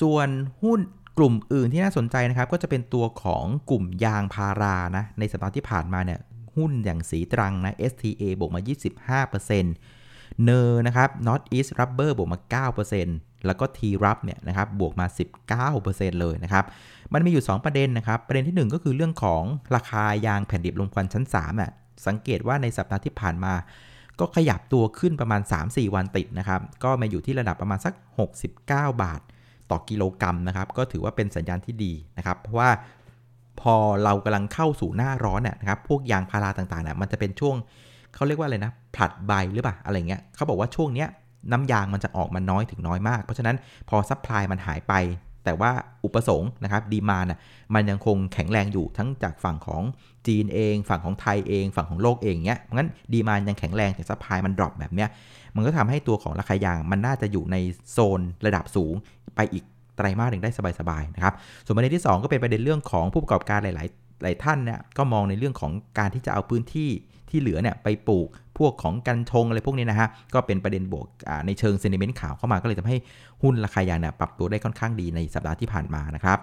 [0.00, 0.28] ส่วน
[0.62, 0.80] หุ้น
[1.22, 6.20] กลุ่มอื่นที่น่าสนใจนะครับ ก็จะเป็นตัวของกลุ่มยางพารานะในสัปดาห์ที่ผ่านมาเนี่ย
[6.56, 9.48] หุ้นอย่างสีตรังนะ STA บวกมา 25%
[10.44, 12.38] เนอร์นะครับ North East Rubber บวกมา
[12.92, 15.06] 9%แล้วก็ T Rub เนี่ยนะครับบวกมา
[15.78, 16.64] 19%เลยนะครับ
[17.12, 19.42] มันมีอยู่ 2 ประเด็นนะครับ ประเด็นที่ 1 ก็คือเรื่องของ
[19.74, 21.70] ราคายางแผ่นดิบลมควันชั้น3อะ
[22.06, 23.54] สังเกตว่าในสัปดาห์ที่ผ่านมา
[24.20, 27.94] ก็ขยับตัวขึ้นประมาณ 3-4 วันติดนะครับ ก็มาอยู่ที่ระดับประมาณสัก
[28.46, 29.20] 69 บาท
[29.70, 32.70] ต่อกิโลกรัมนะครับ ก็ถือว่าเป็นสัญญาณที่ดีนะครับ เพราะว่า
[33.60, 33.74] พอ
[34.04, 37.56] เรากำลังเข้าสู่หน้าร้อนเนี่ยนะครับ พวกยางพาราต่างๆเนี่ยมันจะเป็นช่วง
[38.14, 41.08] เขาเรียกว่าอะไรนะผลัดใบหรือเปล่าอะไรเงี้ยเขาบอกว่าช่วงเนี้ย
[41.52, 43.56] น้ำยางมันจะออกมาน้อยถึงน้อยมาก เพราะฉะนั้น
[43.88, 44.94] พอ supply มันหายไป
[45.44, 45.70] แต่ว่า
[46.04, 47.40] อุปสงค์นะครับ demand น่ะ
[47.74, 49.82] มันยังคงแข็งแรงอยู่ทั้งจากฝั่งของ
[50.26, 55.08] จีนเอง ฝั่งของไทยเอง ฝั่งของโลกเองเนี้ยเพราะงั้น demand ยังแข็งแรงแต่ supply มัน drop แบบเนี้ย
[55.56, 57.56] มันก็ทำให้ตัวของราคายางมันน่าจะอยู่ใน
[57.92, 58.94] โซนระดับสูง
[59.36, 59.64] ไปอีก
[59.96, 61.34] ไตรมาสหนึ่งได้สบายๆนะครับ
[61.64, 66.90] ส่วนประเด็นที่ 2 ก็เป็นประเด็นเรื่องของผู้ประกอบการหลายๆหลายท่านเนี่ยก็มองในเรื่องของการที่จะเอาพื้นที่
[67.30, 71.06] ที่เหลือเนี่ยไปปลูกพวกของกันชงอะไรพวกนี้นะฮะ ก็เป็นประเด็นบวก
[71.46, 72.96] ในเชิงเซนิเมนต์ข่าวเข้ามาก็เลยทำให้
[73.42, 76.38] หุ้นราคายางเนี่ยปรับตัวได้ค่อนข้างดีในสัปดาห์ที่ผ่านมานะครับ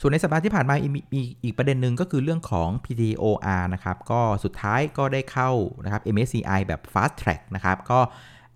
[0.00, 0.74] ส่วนในสัปดาห์ที่ผ่านมา
[1.14, 5.50] มีอีกประเด็นหนึ่งก็คือเรื่องของ PTOR นะครับ ก็สุดท้ายก็ได้เข้า
[5.84, 8.00] นะครับ MSCI แบบ Fast Track นะครับ ก็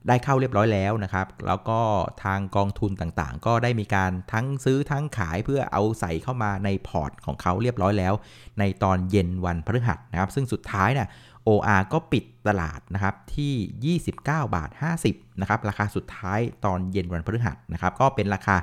[0.08, 1.80] ได้เข้าเรียบร้อยแล้วนะครับ แล้วก็
[2.24, 8.14] ทางกองทุนต่างๆ ก็ได้มีการทั้งซื้อทั้งขายเพื่อเอาใส่เข้ามาในพอร์ตของเขาเรียบร้อยแล้ว
[8.58, 11.08] ในตอนเย็นวันพฤหัสนะครับ ซึ่งสุดท้ายเนี่ย
[11.48, 14.70] OR ก็ปิดตลาดนะครับที่ 29 บาท
[15.06, 18.56] 50 นะครับ ราคาสุดท้ายตอนเย็นวันพฤหัสนะครับ ก็เป็นราคา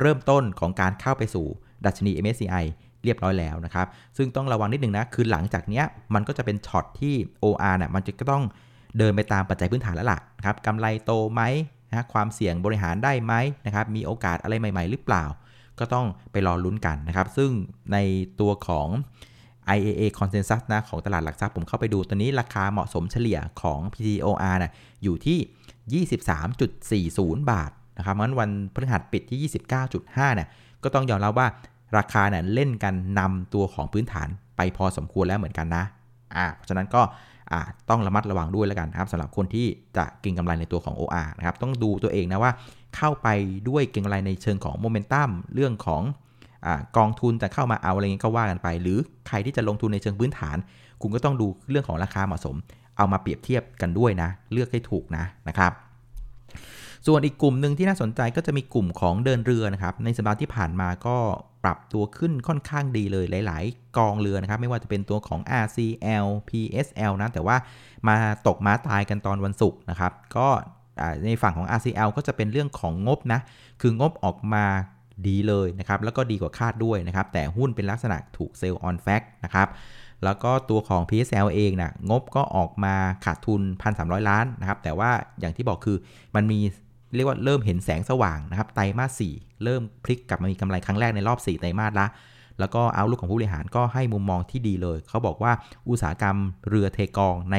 [0.00, 1.48] เริ่มต้นของการเข้าไปสู่
[1.86, 2.64] ดัชนี MSCI
[3.04, 3.86] เรียบร้อยแล้วนะครับ
[4.16, 7.14] ซึ่งต้องระวังนิดนึงนะ คือหลังจากเนี้ยมันก็จะเป็นช็อตที่
[7.44, 8.44] OR เนี่ยมันจะก็ต้อง
[8.98, 11.42] เดินไปตามปัจจัยพื้นฐานแล้วล่ะครับกำไรโตไหม
[11.90, 13.32] นะความเสี่ยงบริหารได้ไหม
[13.66, 15.24] นะครับ มีโอกาสอะไรใหม่ ๆ หรือเปล่า
[15.78, 17.50] ก็ต้องไปรอลุ้นกันนะครับ ซึ่ง
[17.92, 17.96] ใน
[18.40, 18.88] ตัวของ
[19.76, 26.04] IAA Consensus นะของตลาดหลักทรัพย์ผมเข้าไปดูตัวนี้ราคาเหมาะสมเฉลี่ยของ PTOR นะอยู่ที่
[27.40, 29.50] 23.40 บาทนะครับงั้นวันพฤหัสปิดที่
[29.88, 30.48] 29.5เนี่ย
[30.84, 31.46] ก็ต้องยอมรับว่า
[31.96, 35.84] ราคาเนี่ยเล่นกันนำตัวของพื้นฐานไปพอสมควรแล้วเหมือนกันนะ
[36.36, 37.02] อ่าเพราะฉะนั้นก็
[37.90, 42.52] ต้องระมัดระวังด้วยแล้วกันนะครับสำหรับคนที่จะเก็งกำไรในตัวของ OR นะครับต้องดูตัวเองนะว่า
[42.96, 43.28] เข้าไป
[43.68, 46.02] ด้วยเก็งกำไรในเชิงของโมเมนตัมเรื่องของ
[46.66, 50.56] อกองทุนจะเข้ามาเอาอะไรเงี้ยก็ว่ากันไป หรือใครที่จะลงทุนในเชิงพื้นฐาน
[51.02, 52.56] คุณก็ต้องดูเรื่องของราคาเหมาะสม
[52.96, 55.72] เอามาเปรียบเทียบกันด้วยนะ เลือกให้ถูกนะนะครับ
[57.06, 61.16] ส่วนอีกกลุ่มหนึ่งที่น่าสนใจก็จะมีกลุ่มของเดินเรือนะครับ ในสัปดาห์ที่ผ่านมาก็
[61.64, 67.56] ปรับตัวขึ้นค่อนข้างดีเลยหลาย ๆ กองเรือนะครับ ไม่ว่าจะเป็นตัวของ RCL PSL นะ แต่ว่า
[68.08, 70.48] มาตกม้าตายกันตอนวันศุกร์นะครับ ก็
[71.26, 73.40] ในฝั่งของ RCL ก็จะเป็นเรื่องของงบนะ
[73.80, 74.64] คืองบออกมา
[75.26, 79.68] ดีเลยนะครับ แล้วก็ดีกว่าคาดด้วยนะครับ แต่หุ้นเป็นลักษณะถูก sell on fact นะครับ
[80.24, 83.62] แล้วก็ตัวของ PSL เองนะงบก็ออกมาขาดทุน
[83.94, 85.96] 1,300 ล้านนะครับ แต่ว่าอย่างที่บอกคือ
[86.34, 86.60] มันมี
[87.16, 92.06] เรียกว่าเริ่มเห็นแสงสว่างนะครับ ไตรมาส 4 เริ่มพลิกกลับมามีกำไรครั้งแรกในรอบ 4 ไตรมาสละ
[92.60, 95.52] แล้วก็ outlook ของผู้บริหารก็ให้มุมมองที่ดีเลย เขาบอกว่า
[95.88, 96.36] อุตสาหกรรม
[96.68, 97.56] เรือเทกองใน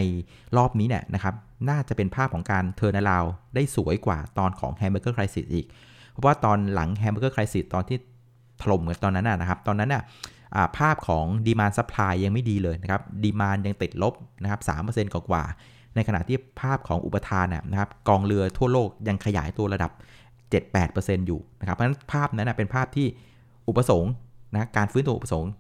[0.57, 1.35] รอบนี้เนี่ยนะครับ
[1.69, 3.23] น่าจะเป็นภาพของการ turnaround
[3.55, 5.65] ได้สวยกว่าตอนของ Hamburger Crisis อีก
[6.12, 7.97] เพราะว่าตอนหลัง Hamburger Crisis ตอนที่
[8.62, 10.03] ถล่มกันตอนนั้นนะครับ ตอนนั้นน่ะ
[10.77, 15.43] ภาพของ demand supply ยังไม่ดีเลยนะครับ demand ยังติดลบนะครับสามเปอร์เซ็นต์กว่า
[15.99, 19.91] ในขณะที่ภาพของอุปทานนะครับกองเรือทั่วโลกยังขยายตัวระดับ
[20.59, 23.07] 7-8%อยู่นะครับเพราะฉะนั้นภาพนั้นเป็นภาพที่
[23.67, 24.12] อุปสงค์
[24.53, 25.51] นะการฟื้นตัวอุปสงค์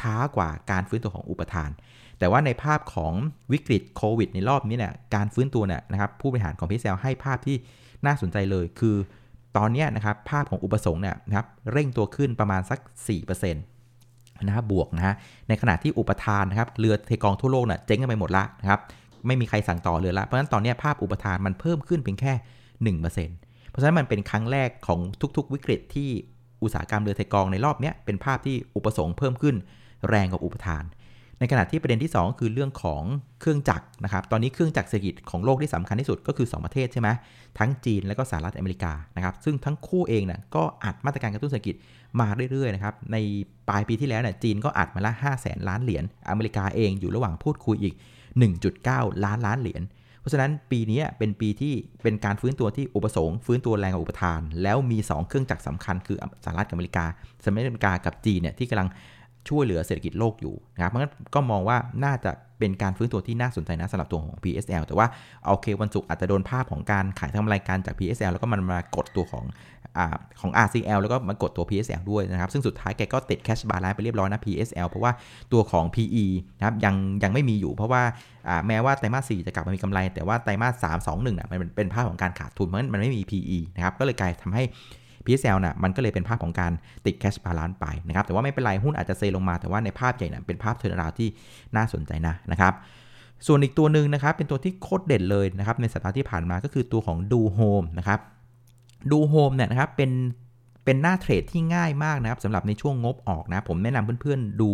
[0.00, 1.70] ช้ากว่าการฟื้นตัวของอุปทาน
[2.18, 3.12] แต่ว่าในภาพของ
[3.52, 7.56] วิกฤตโควิดในรอบนี้เนี่ยการฟื้นตัวเนี่ยนะครับผู้บริหารของพีเซลให้ภาพที่
[8.06, 8.96] น่าสนใจเลยคือ
[9.56, 12.78] ตอนนี้นะครับภาพของอุปสงค์เนี่ยนะครับเร่งตัวขึ้นประมาณสัก
[13.16, 15.14] 4%นะครับบวกนะฮะ
[15.48, 18.80] ในขณะที่อุปทานนะครับเรือเทกองทั่วโลกเนี่ยเจ๊งกันไปหมดละนะครับ
[19.26, 22.32] ไม่มีใครสั่งต่อเรือละ เพราะฉะนั้นตอนนี้ภาพอุปทานมันเพิ่มขึ้นเพียงแค่
[22.96, 25.00] 1%เพราะฉะนั้นมันเป็นครั้งแรกของ
[25.36, 26.08] ทุกๆ วิกฤตที่
[26.62, 29.56] อุตสาหกรรมเรือไทกองในรอบนี้เป็นภาพที่อุปสงค์เพิ่มขึ้น
[30.08, 30.84] แรงกว่าอุปทาน
[31.40, 33.02] ในขณะที่ประเด็นที่ 2 คือเรื่องของ
[33.40, 37.08] เครื่องจักรนะครับ ตอนนี้เครื่องจักรเศรษฐกิจของโลกที่สำคัญที่สุดก็คือ 2 ประเทศใช่ไหม
[37.58, 41.76] ทั้งจีนและก็สหรัฐอเมริกานะครับ ซึ่งทั้งคู่เองนะก็อัดมาตรการกระตุ้นเศรษฐกิจ
[42.20, 43.16] มาเรื่อยๆนะครับ ใน
[43.68, 47.94] ปลายปีที่แล้วเนี่ยจีนก็อัดมาละ5 0 0แสนล้านเหรียญ อเมริกาเองอยู่ระหว่างพูดคุยอีก
[48.58, 49.82] 1.9 ล้านล้านเหรียญ
[50.20, 57.04] เพราะฉะนั้นปีนี้เป็นปีที่เป็นการฟื้นตัวที่อุปสงค์ฟื้นตัวแรงกว่าอุปทาน แล้วมี 2 เครื่องจักรสำคัญคือสหรัฐอเมริกา
[57.42, 58.88] สหรัฐอเมริกากับจีนเนี่ยที่กำลัง
[59.48, 65.06] ช่วยเหลือเศรษฐกิจโลกอยู่นะครับเพราะงั้นก็มองว่าน่าจะเป็นการฟื้นตัวที่น่าสนใจนะสำหรับตัวของ PSL แต่ว่า
[65.46, 69.44] โอเควันศุกร์อาจจะโดนภาพของการขายทำรายการจาก PSL แล้วก็มันมากดตัวของ
[69.96, 70.00] อ
[70.40, 75.12] ของ RCL แล้วก็มากดตัว PSL ด้วยนะครับ ซึ่งสุดท้ายแกก็ติดแคชบาลานไปเรียบร้อยนะ PSL เพราะว่า
[75.52, 76.24] ตัวของ PE
[76.58, 78.02] นะครับยังยังไม่มีอยู่ เพราะว่า
[78.66, 84.64] แม้ว่าไตรมาส4จะกลับมามีกำไร แต่ว่าไตรมาส3 2 1น่ะมันเป็นภาพของการขาดทุนเพราะฉะนั้นมันไม่มี PE นะครับก็เลยกลายทำให้
[85.26, 86.72] PSL นะ่ะมันก็เลยเป็นภาพของการ
[87.06, 91.28] ติด cash balance ไปนะครับแต่ว่าไม่เป็นไรหุ้นอาจจะเซลงมาแต่ว่าในภาพใหญ่นะ่ะเป็นภาพ turnaround ที่
[91.76, 92.74] น่าสนใจนะนะครับ
[93.46, 98.20] ส่วนอีกตัวหนึ่งนะครับเป็นตัวที่โคตรเด่นเลยนะครับในสัปดาห์ที่ผ่านมาก็คือตัวของดูโฮมนะครับ
[99.12, 100.10] ดูโฮมเนี่ยนะครับเป็น
[100.84, 104.70] เป็นหน้า trade ที่ง่ายมากนะครับสำหรับในช่วงงบออกนะ ผมแนะนำเพื่อนๆดู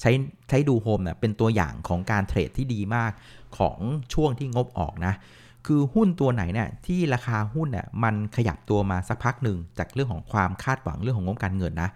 [0.00, 0.10] ใช้
[0.48, 3.12] ใช้ดูโฮมเนี่ยเป็นตัวอย่างของการ trade ที่ดีมาก
[3.58, 3.78] ของ
[4.14, 5.14] ช่วงที่งบออกนะ
[5.66, 11.90] คือหุ้นตัวไหนเนี่ยที่ราคาหุ้นเนี่ยมันขยับตัวมาสักพักหนึ่งจากเรื่องของความคาดหวังเรื่องของงบการเงินนะ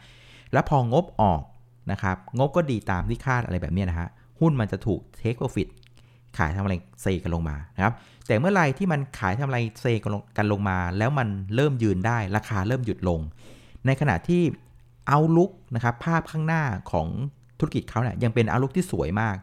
[0.52, 1.42] แล้วพองบออก
[1.92, 4.08] นะครับงบก็ดีตามที่คาดอะไรแบบนี้นะฮะ
[4.40, 5.68] หุ้นมันจะถูก take profit
[6.38, 7.94] ขายทำกำไรเซกันลงมานะครับ
[8.26, 9.86] แต่เมื่อไรที่มันขายทำกำไรเซ
[10.36, 13.20] กันลงมา แล้วมันเริ่มยืนได้ราคาเริ่มหยุดลง
[13.86, 14.42] ในขณะที่
[15.08, 17.06] เอาลุกนะครับภาพข้างหน้าของ
[17.58, 19.36] ธุรกิจเขาเนี่ยยังเป็นเอาลุกที่สวยมาก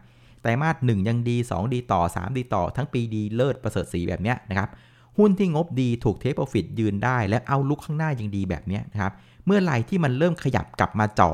[0.45, 4.69] ไตรมาส1ยังดี 2 ดีต่อ 3 ดีต่อ ทั้งปีดีเลิศประเสริฐสีแบบนี้นะครับ
[5.17, 9.13] หุ้นที่งบดีถูกเทคโปรฟิตยืนได้ และเอาลุกข้างหน้ายังดีแบบนี้นะครับ
[9.45, 11.31] เมื่อไหร่ที่มันเริ่มขยับกลับมาจ่อ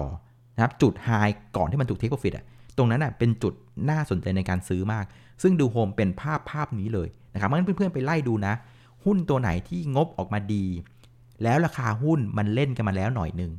[0.55, 1.09] นะครับจุดไฮ
[1.57, 2.45] ก่อนที่มันถูกเทคโปรฟิตอะ
[2.77, 3.53] ตรงนั้นอะเป็นจุด
[3.89, 5.05] น่าสนใจในการซื้อมาก
[5.41, 8.53] ซึ่งดูโฮมเป็นภาพภาพนี้เลยนะครับเพราะฉะนั้นเพื่อนๆไปไล่ดูนะ
[9.05, 10.65] หุ้นตัวไหนที่งบออกมาดี
[11.43, 13.51] แล้วราคาหุ้นมันเล่นกันมาแล้วหน่อยหนึ่ง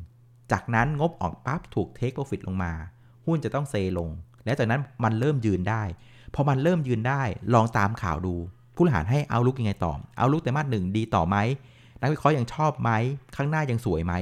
[0.52, 2.72] จากนั้นงบออกปั๊บถูกเทคโปรฟิตลงมา
[3.26, 4.08] หุ้นจะต้องเซลง
[4.44, 5.82] แล้วจากนั้นมันเริ่มยืนได้
[6.34, 7.22] พอมันเริ่มยืนได้
[7.54, 8.34] ลองตามข่าวดู
[8.74, 11.36] ผู้บริหารให้เอาลุกยังไงต่อ เอาลุกแต่มาสหนึ่งดีต่อไหม
[12.00, 12.90] นักวิเคราะห์ยังชอบไหม
[13.36, 14.14] ข้างหน้ายังสวยไหม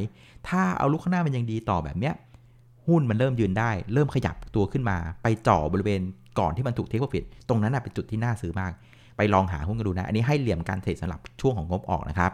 [0.49, 2.15] ถ้าเอาลุกข้างหน้ามันยังดีต่อแบบเนี้ย
[2.87, 6.01] หุ้นมันเริ่มยืนได้ เริ่มขยับตัวขึ้นมา ไปจ่อบริเวณ
[6.39, 8.73] ก่อนที่มันถูก take profit ตรงนั้นเป็นจุดที่น่าซื้อมาก
[9.17, 12.33] ไปลองหาหุ้นกันดูนะ อันนี้ให้เหลี่ยมการ trade สำหรับช่วงของงบออกนะครับ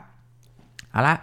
[0.92, 1.14] เอาละ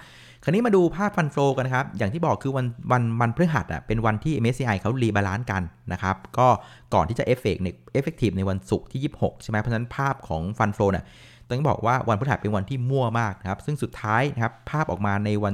[0.45, 6.47] คราวนี้มาดูภาพ fund flow กันนะครับ อย่างที่บอกคือวันวันวันพฤหัสอะเป็นวันที่ MSCI เขา rebalance กันนะครับ ก็
[6.93, 11.05] ก่อนที่จะเอฟเฟกต์ใน effective ในวันศุกร์ที่ 26 ใช่ไหมเพราะฉะนั้นภาพของ fund flow เนี่ย
[11.47, 15.53] ต้องบอกว่าวันพฤหัสเป็นวันที่มั่วมากนะครับ ซึ่งสุดท้ายนะครับภาพออกมาในวัน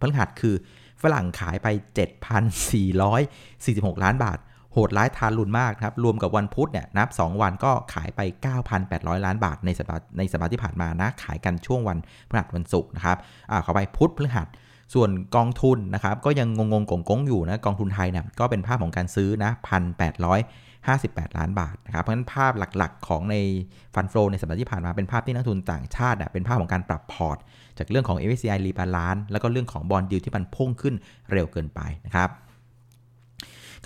[0.00, 0.54] พฤหัสคือ
[1.02, 1.68] ฝรั่งขายไป
[2.46, 4.38] 7,446 ล้านบาท
[4.74, 8.20] โหดร้ายทารุณมากครับ รวมกับวันพุธเนี่ยนับ 2 วันก็ขายไป
[8.72, 13.16] 9,800 ล้านบาทในสัปดาห์ในสัปดาห์ที่ผ่านมานะ ขายกันช่วงวันพฤหัสวันศุกร์นะครับ
[13.50, 14.48] อ่าขอไปพุธพฤหัส
[14.94, 19.50] ส่วนกองทุนนะครับก็ยังงงๆกงๆอยู่นะกองทุนไทยเนี่ยก็เป็นภาพของการซื้อนะ
[20.24, 23.36] 1,858ล้านบาทนะครับเพราะฉะนั้นภาพหลักๆ ของใน
[23.94, 27.38] ฟันโฟในสัปดาห์ที่ผ่านมาเป็นภาพที่นักทุนต่างชาติเป็นภาพของการปรับพอร์ต
[27.78, 30.94] จากเรื่องของ MSCI rebalance แล้วก็เรื่องของ bond yield ที่มันพุ่งขึ้น
[31.32, 32.30] เร็วเกินไปนะครับ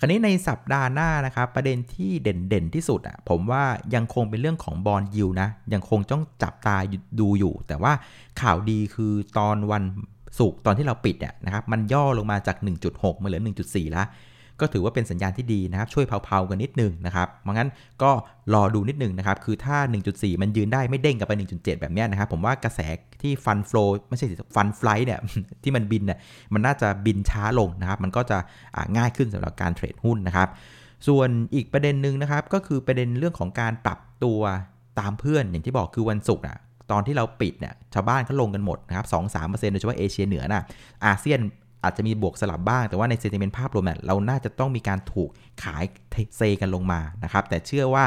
[0.00, 6.76] คราวนี้ในสัปดาห์หน้านะครับประเด็นที่เด่นๆที่สุดอะผมว่ายังคงเป็นเรื่องของ bond yield นะยังคงต้องจับตา
[7.20, 7.92] ดูอยู่ แต่ว่า
[8.40, 9.84] ข่าวดีคือตอนวัน
[10.38, 12.56] ศุกร์ตอนที่เราปิดอะนะครับมันย่อลงมาจาก
[12.90, 14.06] 1.6 มาเหลือ 1.4 แล้ว
[14.60, 17.68] ก็ถือว่าเป็นสัญญาณที่ดีนะครับ ช่วยเพลาๆกันนิดนึงนะครับเพราะงั้น
[18.02, 18.10] ก็
[18.54, 19.76] รอดูนิดนึงนะครับ คือถ้า
[20.10, 22.80] 1.4 มันยืนได้ไม่เด้งกลับไป 1.7 แบบนี้นะครับ ผมว่ากระแส
[23.22, 25.20] ที่ fund flow ไม่ใช่ fund fly เนี่ย
[25.62, 26.18] ที่มันบินเนี่ย
[26.54, 28.38] มันน่าจะบินช้าลงนะครับ มันก็จะ
[28.96, 30.48] ง่ายขึ้นสำหรับการ trade หุ้นนะครับ
[31.08, 34.40] ส่วนอีกประเด็นหนึ่งนะครับ ก็คือประเด็นเรื่องของการปรับตัว
[35.00, 36.58] ตามเพื่อนอย่างที่บอกคือวันศุกร์อะ
[36.92, 40.64] ตอนที่เราปิดเนี่ยชาวบ้านเขาลงกันหมดนะครับสองสามเปอร์เซ็นต์โดยเฉพาะเอเชียเหนือน่ะ
[41.06, 41.40] อาเซียน
[41.84, 45.30] อาจจะมีบวกสลับบ้าง แต่ว่าใน sentiment ภาพรวมเนี่ยเราน่าจะต้องมีการถูก
[45.62, 45.84] ขาย
[46.36, 48.04] เซกันลงมานะครับ แต่เชื่อว่า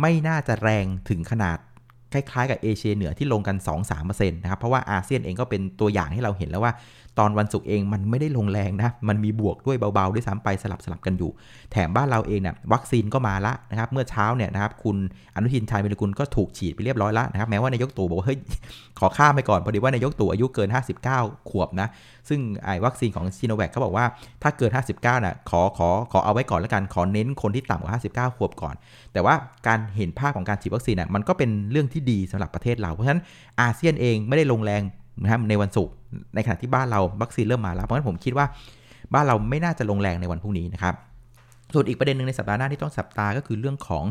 [0.00, 1.58] ไม่น่าจะแรงถึงขนาด
[2.12, 3.56] คล้ายๆกับเอเชียเหนือที่ลงกัน
[3.94, 6.72] 2-3%นะครับ เพราะว่าอาเซียนเองก็เป็นตัวอย่างให้เราเห็นแล้วว่า
[7.18, 11.30] ตอนวันศุกร์เองมันไม่ได้ลงแรงนะ มันมีบวกด้วยเบาๆ ด้วยซ้ำไปสลับสลับกันอยู่
[11.72, 14.96] แถมบ้านเราเองเนี่ยวัคซีนก็มาละนะครับ เมื่อเช้าเนี่ยนะครับคุณ
[15.34, 18.38] อนุทินชาญวิรุกุลก็ถูกฉีดไปเรียบร้อยแล้วนะครับ แม้ว่านายกตู่บอกว่าเฮ้ย
[18.98, 20.68] ขอข้ามไปก่อนพอดีว่านายกตู่อายุเกิน
[21.10, 21.88] 59 ขวบนะ
[22.28, 24.06] ซึ่งไอ้วัคซีนของซีโนแวคเขาบอกว่า
[24.42, 28.74] ถ้าเกิน 59น่ะขอขอขอเอาไว้ก่อนแล้วกันขอเน้นคนที่ต่ำกว่า 59 ขวบก่อน
[29.12, 29.34] แต่ว่า
[29.66, 33.22] การเห็นภาพของการฉีดวัคซีนน่ะมันก็เป็นเรื่องที่ดีสำหรับประเทศเราเพราะฉะนั้น
[33.60, 34.82] อาเซียนเองไม่ได้ลงแรง
[35.22, 35.94] นะครับในวันศุกร์
[36.34, 38.46] ในขณะที่บ้านเราวัคซีนเริ่มมาแล้ว เพราะฉะนั้นผมคิดว่า
[39.14, 40.94] บ้านเราไม่น่าจะลงแรงในวันพรุ่งนี้นะครับ
[41.74, 44.04] ส่วนอีกประเด็นหนึ่งในสัปดาห์หน้าที่ต้องสับตาก็คือเรื่องของ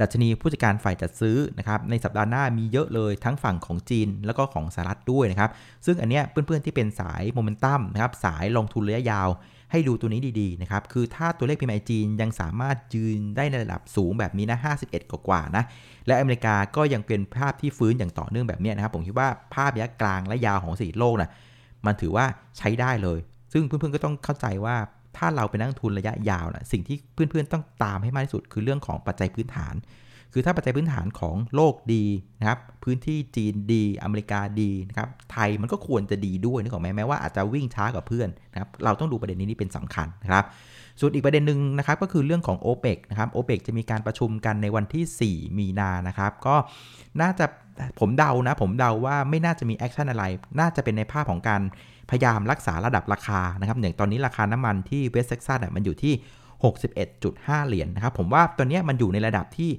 [0.00, 5.50] ดัชนีผู้จัดการฝ่ายจัดซื้อนะครับในสัปดาห์หน้ามีเยอะเลยทั้งฝั่งของจีนแล้วก็ของสหรัฐด้วยนะครับ
[5.86, 9.28] ซึ่งอันเนี้ยเพื่อนๆที่เป็นสายโมเมนตัมนะครับสายลงทุนระยะยาว
[9.72, 15.64] ให้ดูตัวนี้ดีๆนะครับ คือถ้าตัวเลข PMI จีนยังสามารถยืนได้ในระดับสูงแบบนี้นะ 51 กว่าๆนะ
[16.06, 21.30] และอเมริกาก็ยังเป็นภาพที่ฟื้นอย่างต่อเนื่องแบบนี้นะครับ ผมคิดว่าภาพระยะกลางและยาวของสีโลกนะ
[21.86, 22.24] มันถือว่า
[22.58, 23.18] ใช้ได้เลย
[23.52, 24.76] ซึ่งเพื่อนๆก็ต้องเข้าใจว่า
[25.16, 29.74] ถ้าเราเป็นนักทุนระยะยาวนะสิ่งที่เพื่อนๆต้องตามให้มากที่สุด คือเรื่องของปัจจัยพื้นฐาน
[30.32, 32.04] คือถ้าปัจจัยพื้นฐานของโลกดี
[32.40, 40.44] นะครับ พื้นที่จีนดี อเมริกาดีนะครับ ไทยมันก็ควรจะดีด้วยนึกออกไหมแม้ว่าอาจจะวิ่งช้ากว่าเพื่อนนะครับ เราต้องดูประเด็นนี้นี่เป็นสำคัญนะครับ
[41.00, 46.54] ส่วนอีกประเด็นหนึ่งนะครับก็คือเรื่องของ o p e ปนะครับ o p e ปจะมีการประชุมกันในวันที่ 4 มีนานะครับ ก็
[47.20, 47.46] น่าจะ
[48.00, 50.24] ผมเดานะ ผมเดาว่าไม่น่าจะมี action อะไร
[50.60, 51.62] น่าจะเป็นในภาพของการ
[52.10, 56.14] พยายามรักษาระดับราคานะครับอย่างตอนนี้ราคาน้ำมันที่ West Texas มันอยู่ที่
[56.74, 59.70] 61.5 เหรียญนนะครับ ผมว่าตัวนี้มันอยู่ในระดับที่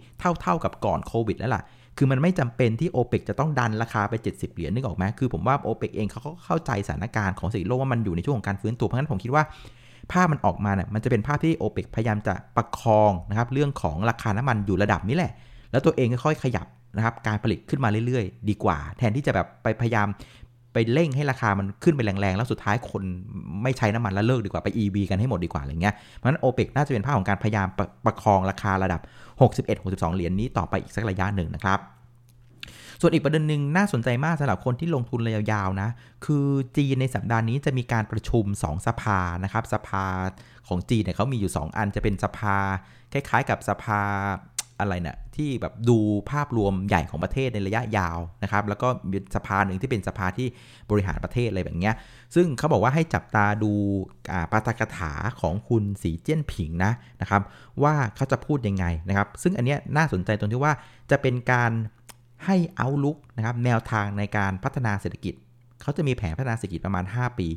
[0.41, 1.63] เท่าๆกับก่อนโควิดแล้วล่ะ
[1.97, 9.43] คือมันไม่จำเป็นที่ o p e ปจะต้องดันราคาไป 70 เหรียญนึกออกไหมคือผมว่า o p e ปเองเขาก็เข้าใจสถานการณ์ของสิโลกว่ามันอยู่ในช่วงของการฟื้นตัว เพราะฉะนั้นผมคิดว่า
[10.11, 15.31] ภาพมันออกมาเนี่ยมันจะเป็นภาพที่ o p e ปพยายามจะประคองนะครับเรื่องของราคาน้ำมันอยู่ระดับนี้แหละ
[15.71, 20.07] แล้วตัวเองค่อยๆขยับนะครับการผลิตขึ้นมาเรื่อยๆ ดีกว่า แทนที่จะแบบไปพยายาม
[20.77, 23.03] ไปเร่งให้ราคามันขึ้นไปแรงๆ แล้วสุดท้ายคน
[23.63, 29.01] ไม่ใช้น้ำมันแล้วเลิกดีกว่าไป EV กันให้หมดดีกว่าอะไรเงี้ยเพราะฉะนั้นโอเปกน่าจะเป็นภาพของการพยายามประประคองราคาระดับ
[29.59, 31.79] 61-62 เหรียญนนี้ต่อไปอีกสักระยะหนึ่งนะครับ
[33.01, 35.89] ส่วนอีกประเด็นหนึ่งน่าสนใจมากสำหรับคนที่ลงทุนระยะยาวนะ
[36.25, 36.45] คือ
[36.77, 40.05] จีนในสัปดาห์นี้จะมีการประชุม 2 สภานะครับ สภา
[40.67, 42.57] ของจีนเนี่ยเขามีอยู่ 2 อันจะเป็นสภา
[43.13, 44.01] คล้ายๆ กับสภา
[44.79, 45.97] อะไรเนะี่ยที่แบบดู
[46.31, 50.47] ภาพรวมใหญ่ของประเทศในระยะยาวนะครับ แล้วก็มีสภาหนึ่งที่เป็นสภาที่
[50.89, 51.93] บริหารประเทศอะไรแบบเนี้ย
[52.35, 53.71] ซึ่งเขาบอกว่าให้จับตาดู
[54.51, 57.41] ปาฐกถาของคุณสีเจี้ยนผิงนะนะครับ
[57.83, 60.73] ว่าเขาจะพูดยังไงนะครับ ซึ่งอันนี้น่าสนใจตรงที่ว่า
[61.11, 61.71] จะเป็นการ
[62.45, 65.33] ให้เอาลุกนะครับแนวทางในการพัฒนาเศรษฐกิจ
[65.81, 67.47] เขาจะมีแผนพัฒนาเศรษฐกิจประมาณ 5 ปี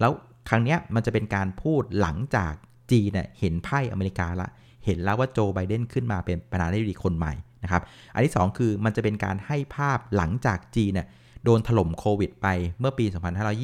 [0.00, 0.12] แล้ว
[0.48, 2.52] ครั้งนี้มันจะเป็นการพูดหลังจาก
[2.90, 4.48] จีนเห็นไพ่อเมริกาละ
[4.84, 7.82] เห็นแล้วว่าโจไบเดนขึ้นมาเป็นประธานาธิบดีคนใหม่นะครับ
[8.14, 11.06] อันที่ 2 คือมันจะเป็นการให้ภาพหลังจากจีนเนี่ย
[11.44, 12.46] โดนถล่มโควิดไป
[12.80, 13.04] เมื่อปี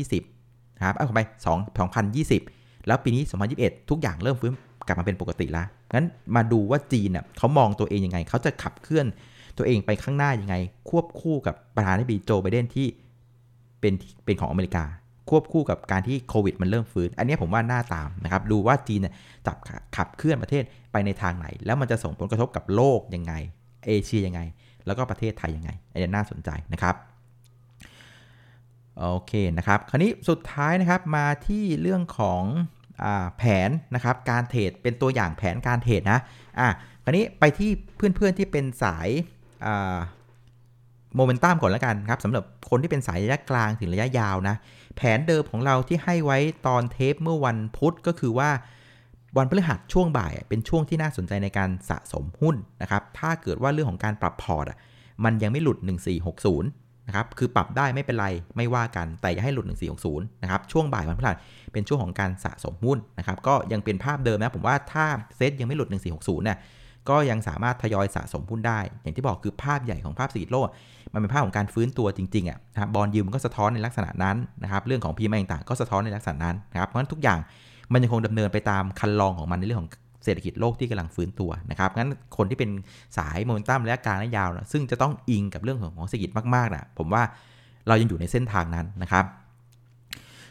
[0.09, 1.20] 2520นะครับเอาไป
[1.54, 1.59] 2
[2.20, 3.22] 2020 แล้วปีนี้
[3.56, 4.52] 2021 ทุกอย่างเริ่มฟื้น
[4.87, 9.06] กลับมาเป็นปกติแล้ว งั้นมาดูว่าจีนเนี่ยเขามองตัวเองยังไง เขาจะขับเคลื่อน
[9.59, 10.56] ตัวเองไปข้างหน้ายังไง
[10.88, 12.87] ควบคู่กับประธานาธิบดีโจไบเดนที่
[13.80, 14.85] เป็นเป็นของอเมริกา
[15.31, 19.07] ควบคู่กับการที่โควิดมันเริ่มฟื้น อันนี้ผมว่าน่าตามนะครับดูว่าจีน
[19.47, 19.57] จับ
[19.97, 23.33] ขับเคลื่อนประเทศไปในทางไหน แล้วมันจะส่งผลกระทบกับโลกยังไง
[23.87, 24.40] เอเชียยังไง
[24.87, 26.95] แล้วก็ประเทศไทยยังไง อันนี้น่าสนใจนะครับ
[28.99, 32.43] โอเคนะครับ คราวนี้สุดท้ายนะครับมาที่เรื่องของ
[33.05, 36.21] อแผนนะครับการเทรดเป็นตัวอย่างแผนการเทรดนะ
[36.61, 36.69] อะ
[37.05, 39.09] คราวนี้ไปที่เพื่อนๆที่เป็นสาย
[41.16, 44.57] โมเมนตัมก่อนแล้วกันครับสำหรับคนที่เป็นสายระยะกลางถึงระยะยาวนะ
[44.96, 48.51] แผนเดิมของเราที่ให้ไว้ตอนเทปเมื่อวันพุธก็คือว่า
[49.37, 54.66] วันพฤหัสช่วงบ่ายเป็นช่วงที่น่าสนใจในการสะสมหุ้นนะครับ ถ้าเกิดว่าเรื่องของการปรับพอร์ต
[55.25, 55.79] มันยังไม่หลุด
[56.23, 59.66] 1460นะครับ คือปรับได้ไม่เป็นไรไม่ว่ากัน แต่อย่าให้หลุด
[60.05, 61.37] 1460นะครับ ช่วงบ่ายวันพฤหัส
[61.73, 66.59] เป็นช่วงของการสะสมหุ้นนะครับ ก็ยังเป็นภาพเดิมนะผมว่าถ้าเซตยังไม่หลุด 1460เนี่ย
[67.11, 70.68] ก็ยังสามารถทยอยสะสมหุ้นได้ อย่างที่บอกคือภาพใหญ่ของภาพสีโลก
[71.12, 77.38] มันเป็นภาพของการฟื้นตัวจริงๆอะนะครับบอลยูมันก็สะท้อนในลักษณะนั้นนะครับเรื่องของพีมต่างๆก็สะท้อนในลักษณะนั้นนะครับเพราะฉะนั้นทุกอย่าง
[77.92, 79.90] มันยังคงดำเนินไปตามครรลองของมันในเรื่องของ
[80.25, 82.70] เศรษฐกิจโลกที่กำลังฟื้นตัวนะครับงั้นคนที่เป็น
[83.16, 87.23] สายโมเมนตัมระยะกลางและยาวนะซึ่งจะต้องอิงกับเรื่องของเศรษฐกิจมากๆนะผมว่า
[87.88, 89.25] เรายังอยู่ในเส้นทางนั้นนะครับ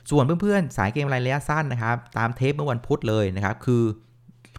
[0.10, 3.84] ส่วนเพื่อนๆ สายเก็งกำไรระยะสั้นนะครับ ตามเทปเมื่อวันพุธเลยนะครับ คือ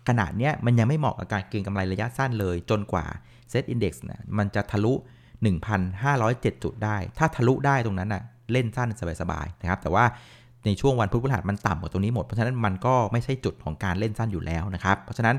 [0.08, 3.04] ขณะเนี้ยมันยังไม่เหมาะกับการเก็งกำไรระยะสั้นเลย จนกว่า
[3.50, 4.94] เซตอินดี x นะมันจะทะลุ
[5.48, 8.22] 1,507 จุดได้ ถ้าทะลุได้ตรงนั้นนะ่ะ
[8.52, 8.88] เล่นสั้น
[9.20, 10.04] สบายๆนะครับ แต่ว่า
[10.66, 15.36] ในช่วงวันพุธพฤหัสมันต่ำกว่าตรงนี้หมด เพราะฉะนั้นมันก็ไม่ใช่จุดของการเล่นสั้นอยู่แล้วนะครับ เพราะฉะนั้น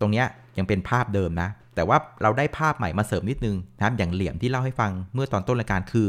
[0.00, 0.22] ตรงนี้
[0.58, 6.06] ยังเป็นภาพเดิมนะ แต่ว่าเราได้ภาพใหม่มาเสริมนิดนึงนะครับ อย่างเหลี่ยมที่เล่าให้ฟังเมื่อตอนต้นรายการคือ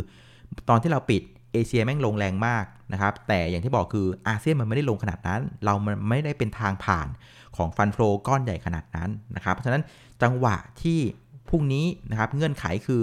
[0.69, 1.21] ตอนที่เราปิด
[1.53, 7.07] เอเชียแม่งลงแรงมากนะครับ แต่อย่างที่บอกคืออาเซียนมันไม่ได้ลงขนาดนั้น เรามันไม่ได้เป็นทางผ่าน
[7.57, 9.83] ของฟันโฟก้อนใหญ่ขนาดนั้นนะครับ เพราะฉะนั้น
[10.23, 10.99] จังหวะที่
[11.49, 13.01] พรุ่งนี้นะครับเงื่อนไขคือ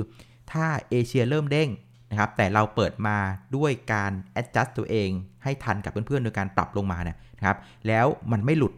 [0.52, 1.68] ถ้าเอเชียเริ่มเด้ง
[2.10, 3.16] นะครับแต่เราเปิดมา
[3.56, 5.10] ด้วยการ adjust ตัวเอง
[5.44, 8.72] ให้ทันกับเพื่อนๆ โดยการปรับลงมาเนี่ยนะครับแล้วมันไม่หลุด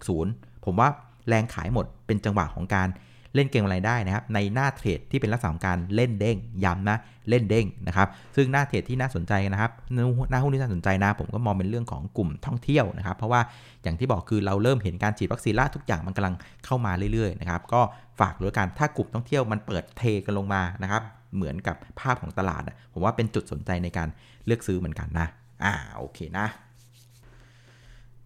[0.00, 0.88] 1460 ผมว่า
[1.28, 2.88] แรงขายหมดเป็นจังหวะของการ
[3.34, 9.96] เล่นเก่งอะไรได้นะครับในหน้าเทรดที่เป็นลักษณะของการเล่นเด้งย้ำนะ เล่นเด้งนะครับซึ่งหน้าเทรดที่น่าสนใจนะครับห
[10.32, 13.40] น้าหุ้นที่น่าสนใจนะผมก็มองเป็นเรื่องของกลุ่มท่องเที่ยวนะครับเพราะว่า
[13.82, 16.34] อย่างที่บอกคือเราเริ่มเห็นการฉีดวัคซีนละทุกอย่างมันกำลัง
[16.64, 17.80] เข้ามาเรื่อยๆนะครับก็
[18.20, 21.02] ฝากด้วยกันถ้ากลุ่มท่องเที่ยวมันเปิดเทกันลงมานะครับ
[21.36, 22.62] เหมือนกับภาพของตลาด
[22.92, 24.08] ผมว่าเป็นจุดสนใจในการ
[24.46, 25.26] เลือกซื้อเหมือนกันนะ
[25.64, 26.46] อ่าโอเคนะ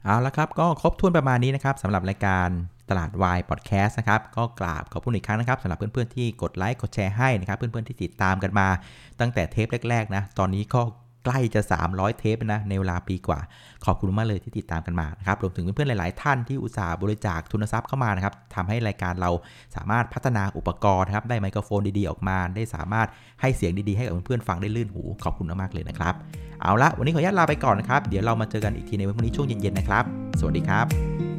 [0.04, 2.48] เอาละครับก็ครบถ้วนประมาณนี้นะครับสำหรับรายการ
[2.90, 8.68] ตลาดวายพอดแคสต์นะครับก็กราบขอบคุณอีกครั้งนะครับสำหรับเพื่อนๆที่กดไลค์กดแชร์ให้นะครับเพื่อนๆที่ติดตามกันมา
[9.20, 10.82] ตั้งแต่เทปแรกๆนะตอนนี้ก็
[11.26, 13.38] ใกล้จะ 300 เทปนะในเวลาปีกว่า
[13.84, 19.30] ขอบคุณมากเลยที่ติดตามกันมานะครับรวมถึงเพื่อนๆหลาย ๆ ท่านที่อุตส่าห์บริจาคทุนทรัพย์เข้ามานะครับทำให้รายการเรา
[19.76, 23.08] สามารถพัฒนาอุปกรณ์นะครับได้ไมโครโฟนดีๆออกมา ได้สามารถ
[23.40, 26.14] ให้เสียงดีๆให้กับเพื่อนๆฟังได้ลื่นหู ขอบคุณมากๆเลยนะครับ
[26.62, 30.04] เอาละวันนี้ขออนุญาตลาไปก่อนนะครับ เดี๋ยวเรามาเจอกันอีกทีในวันพรุ่งนี้ช่วงเย็นๆนะครับ
[30.38, 31.29] สวัสดีครับ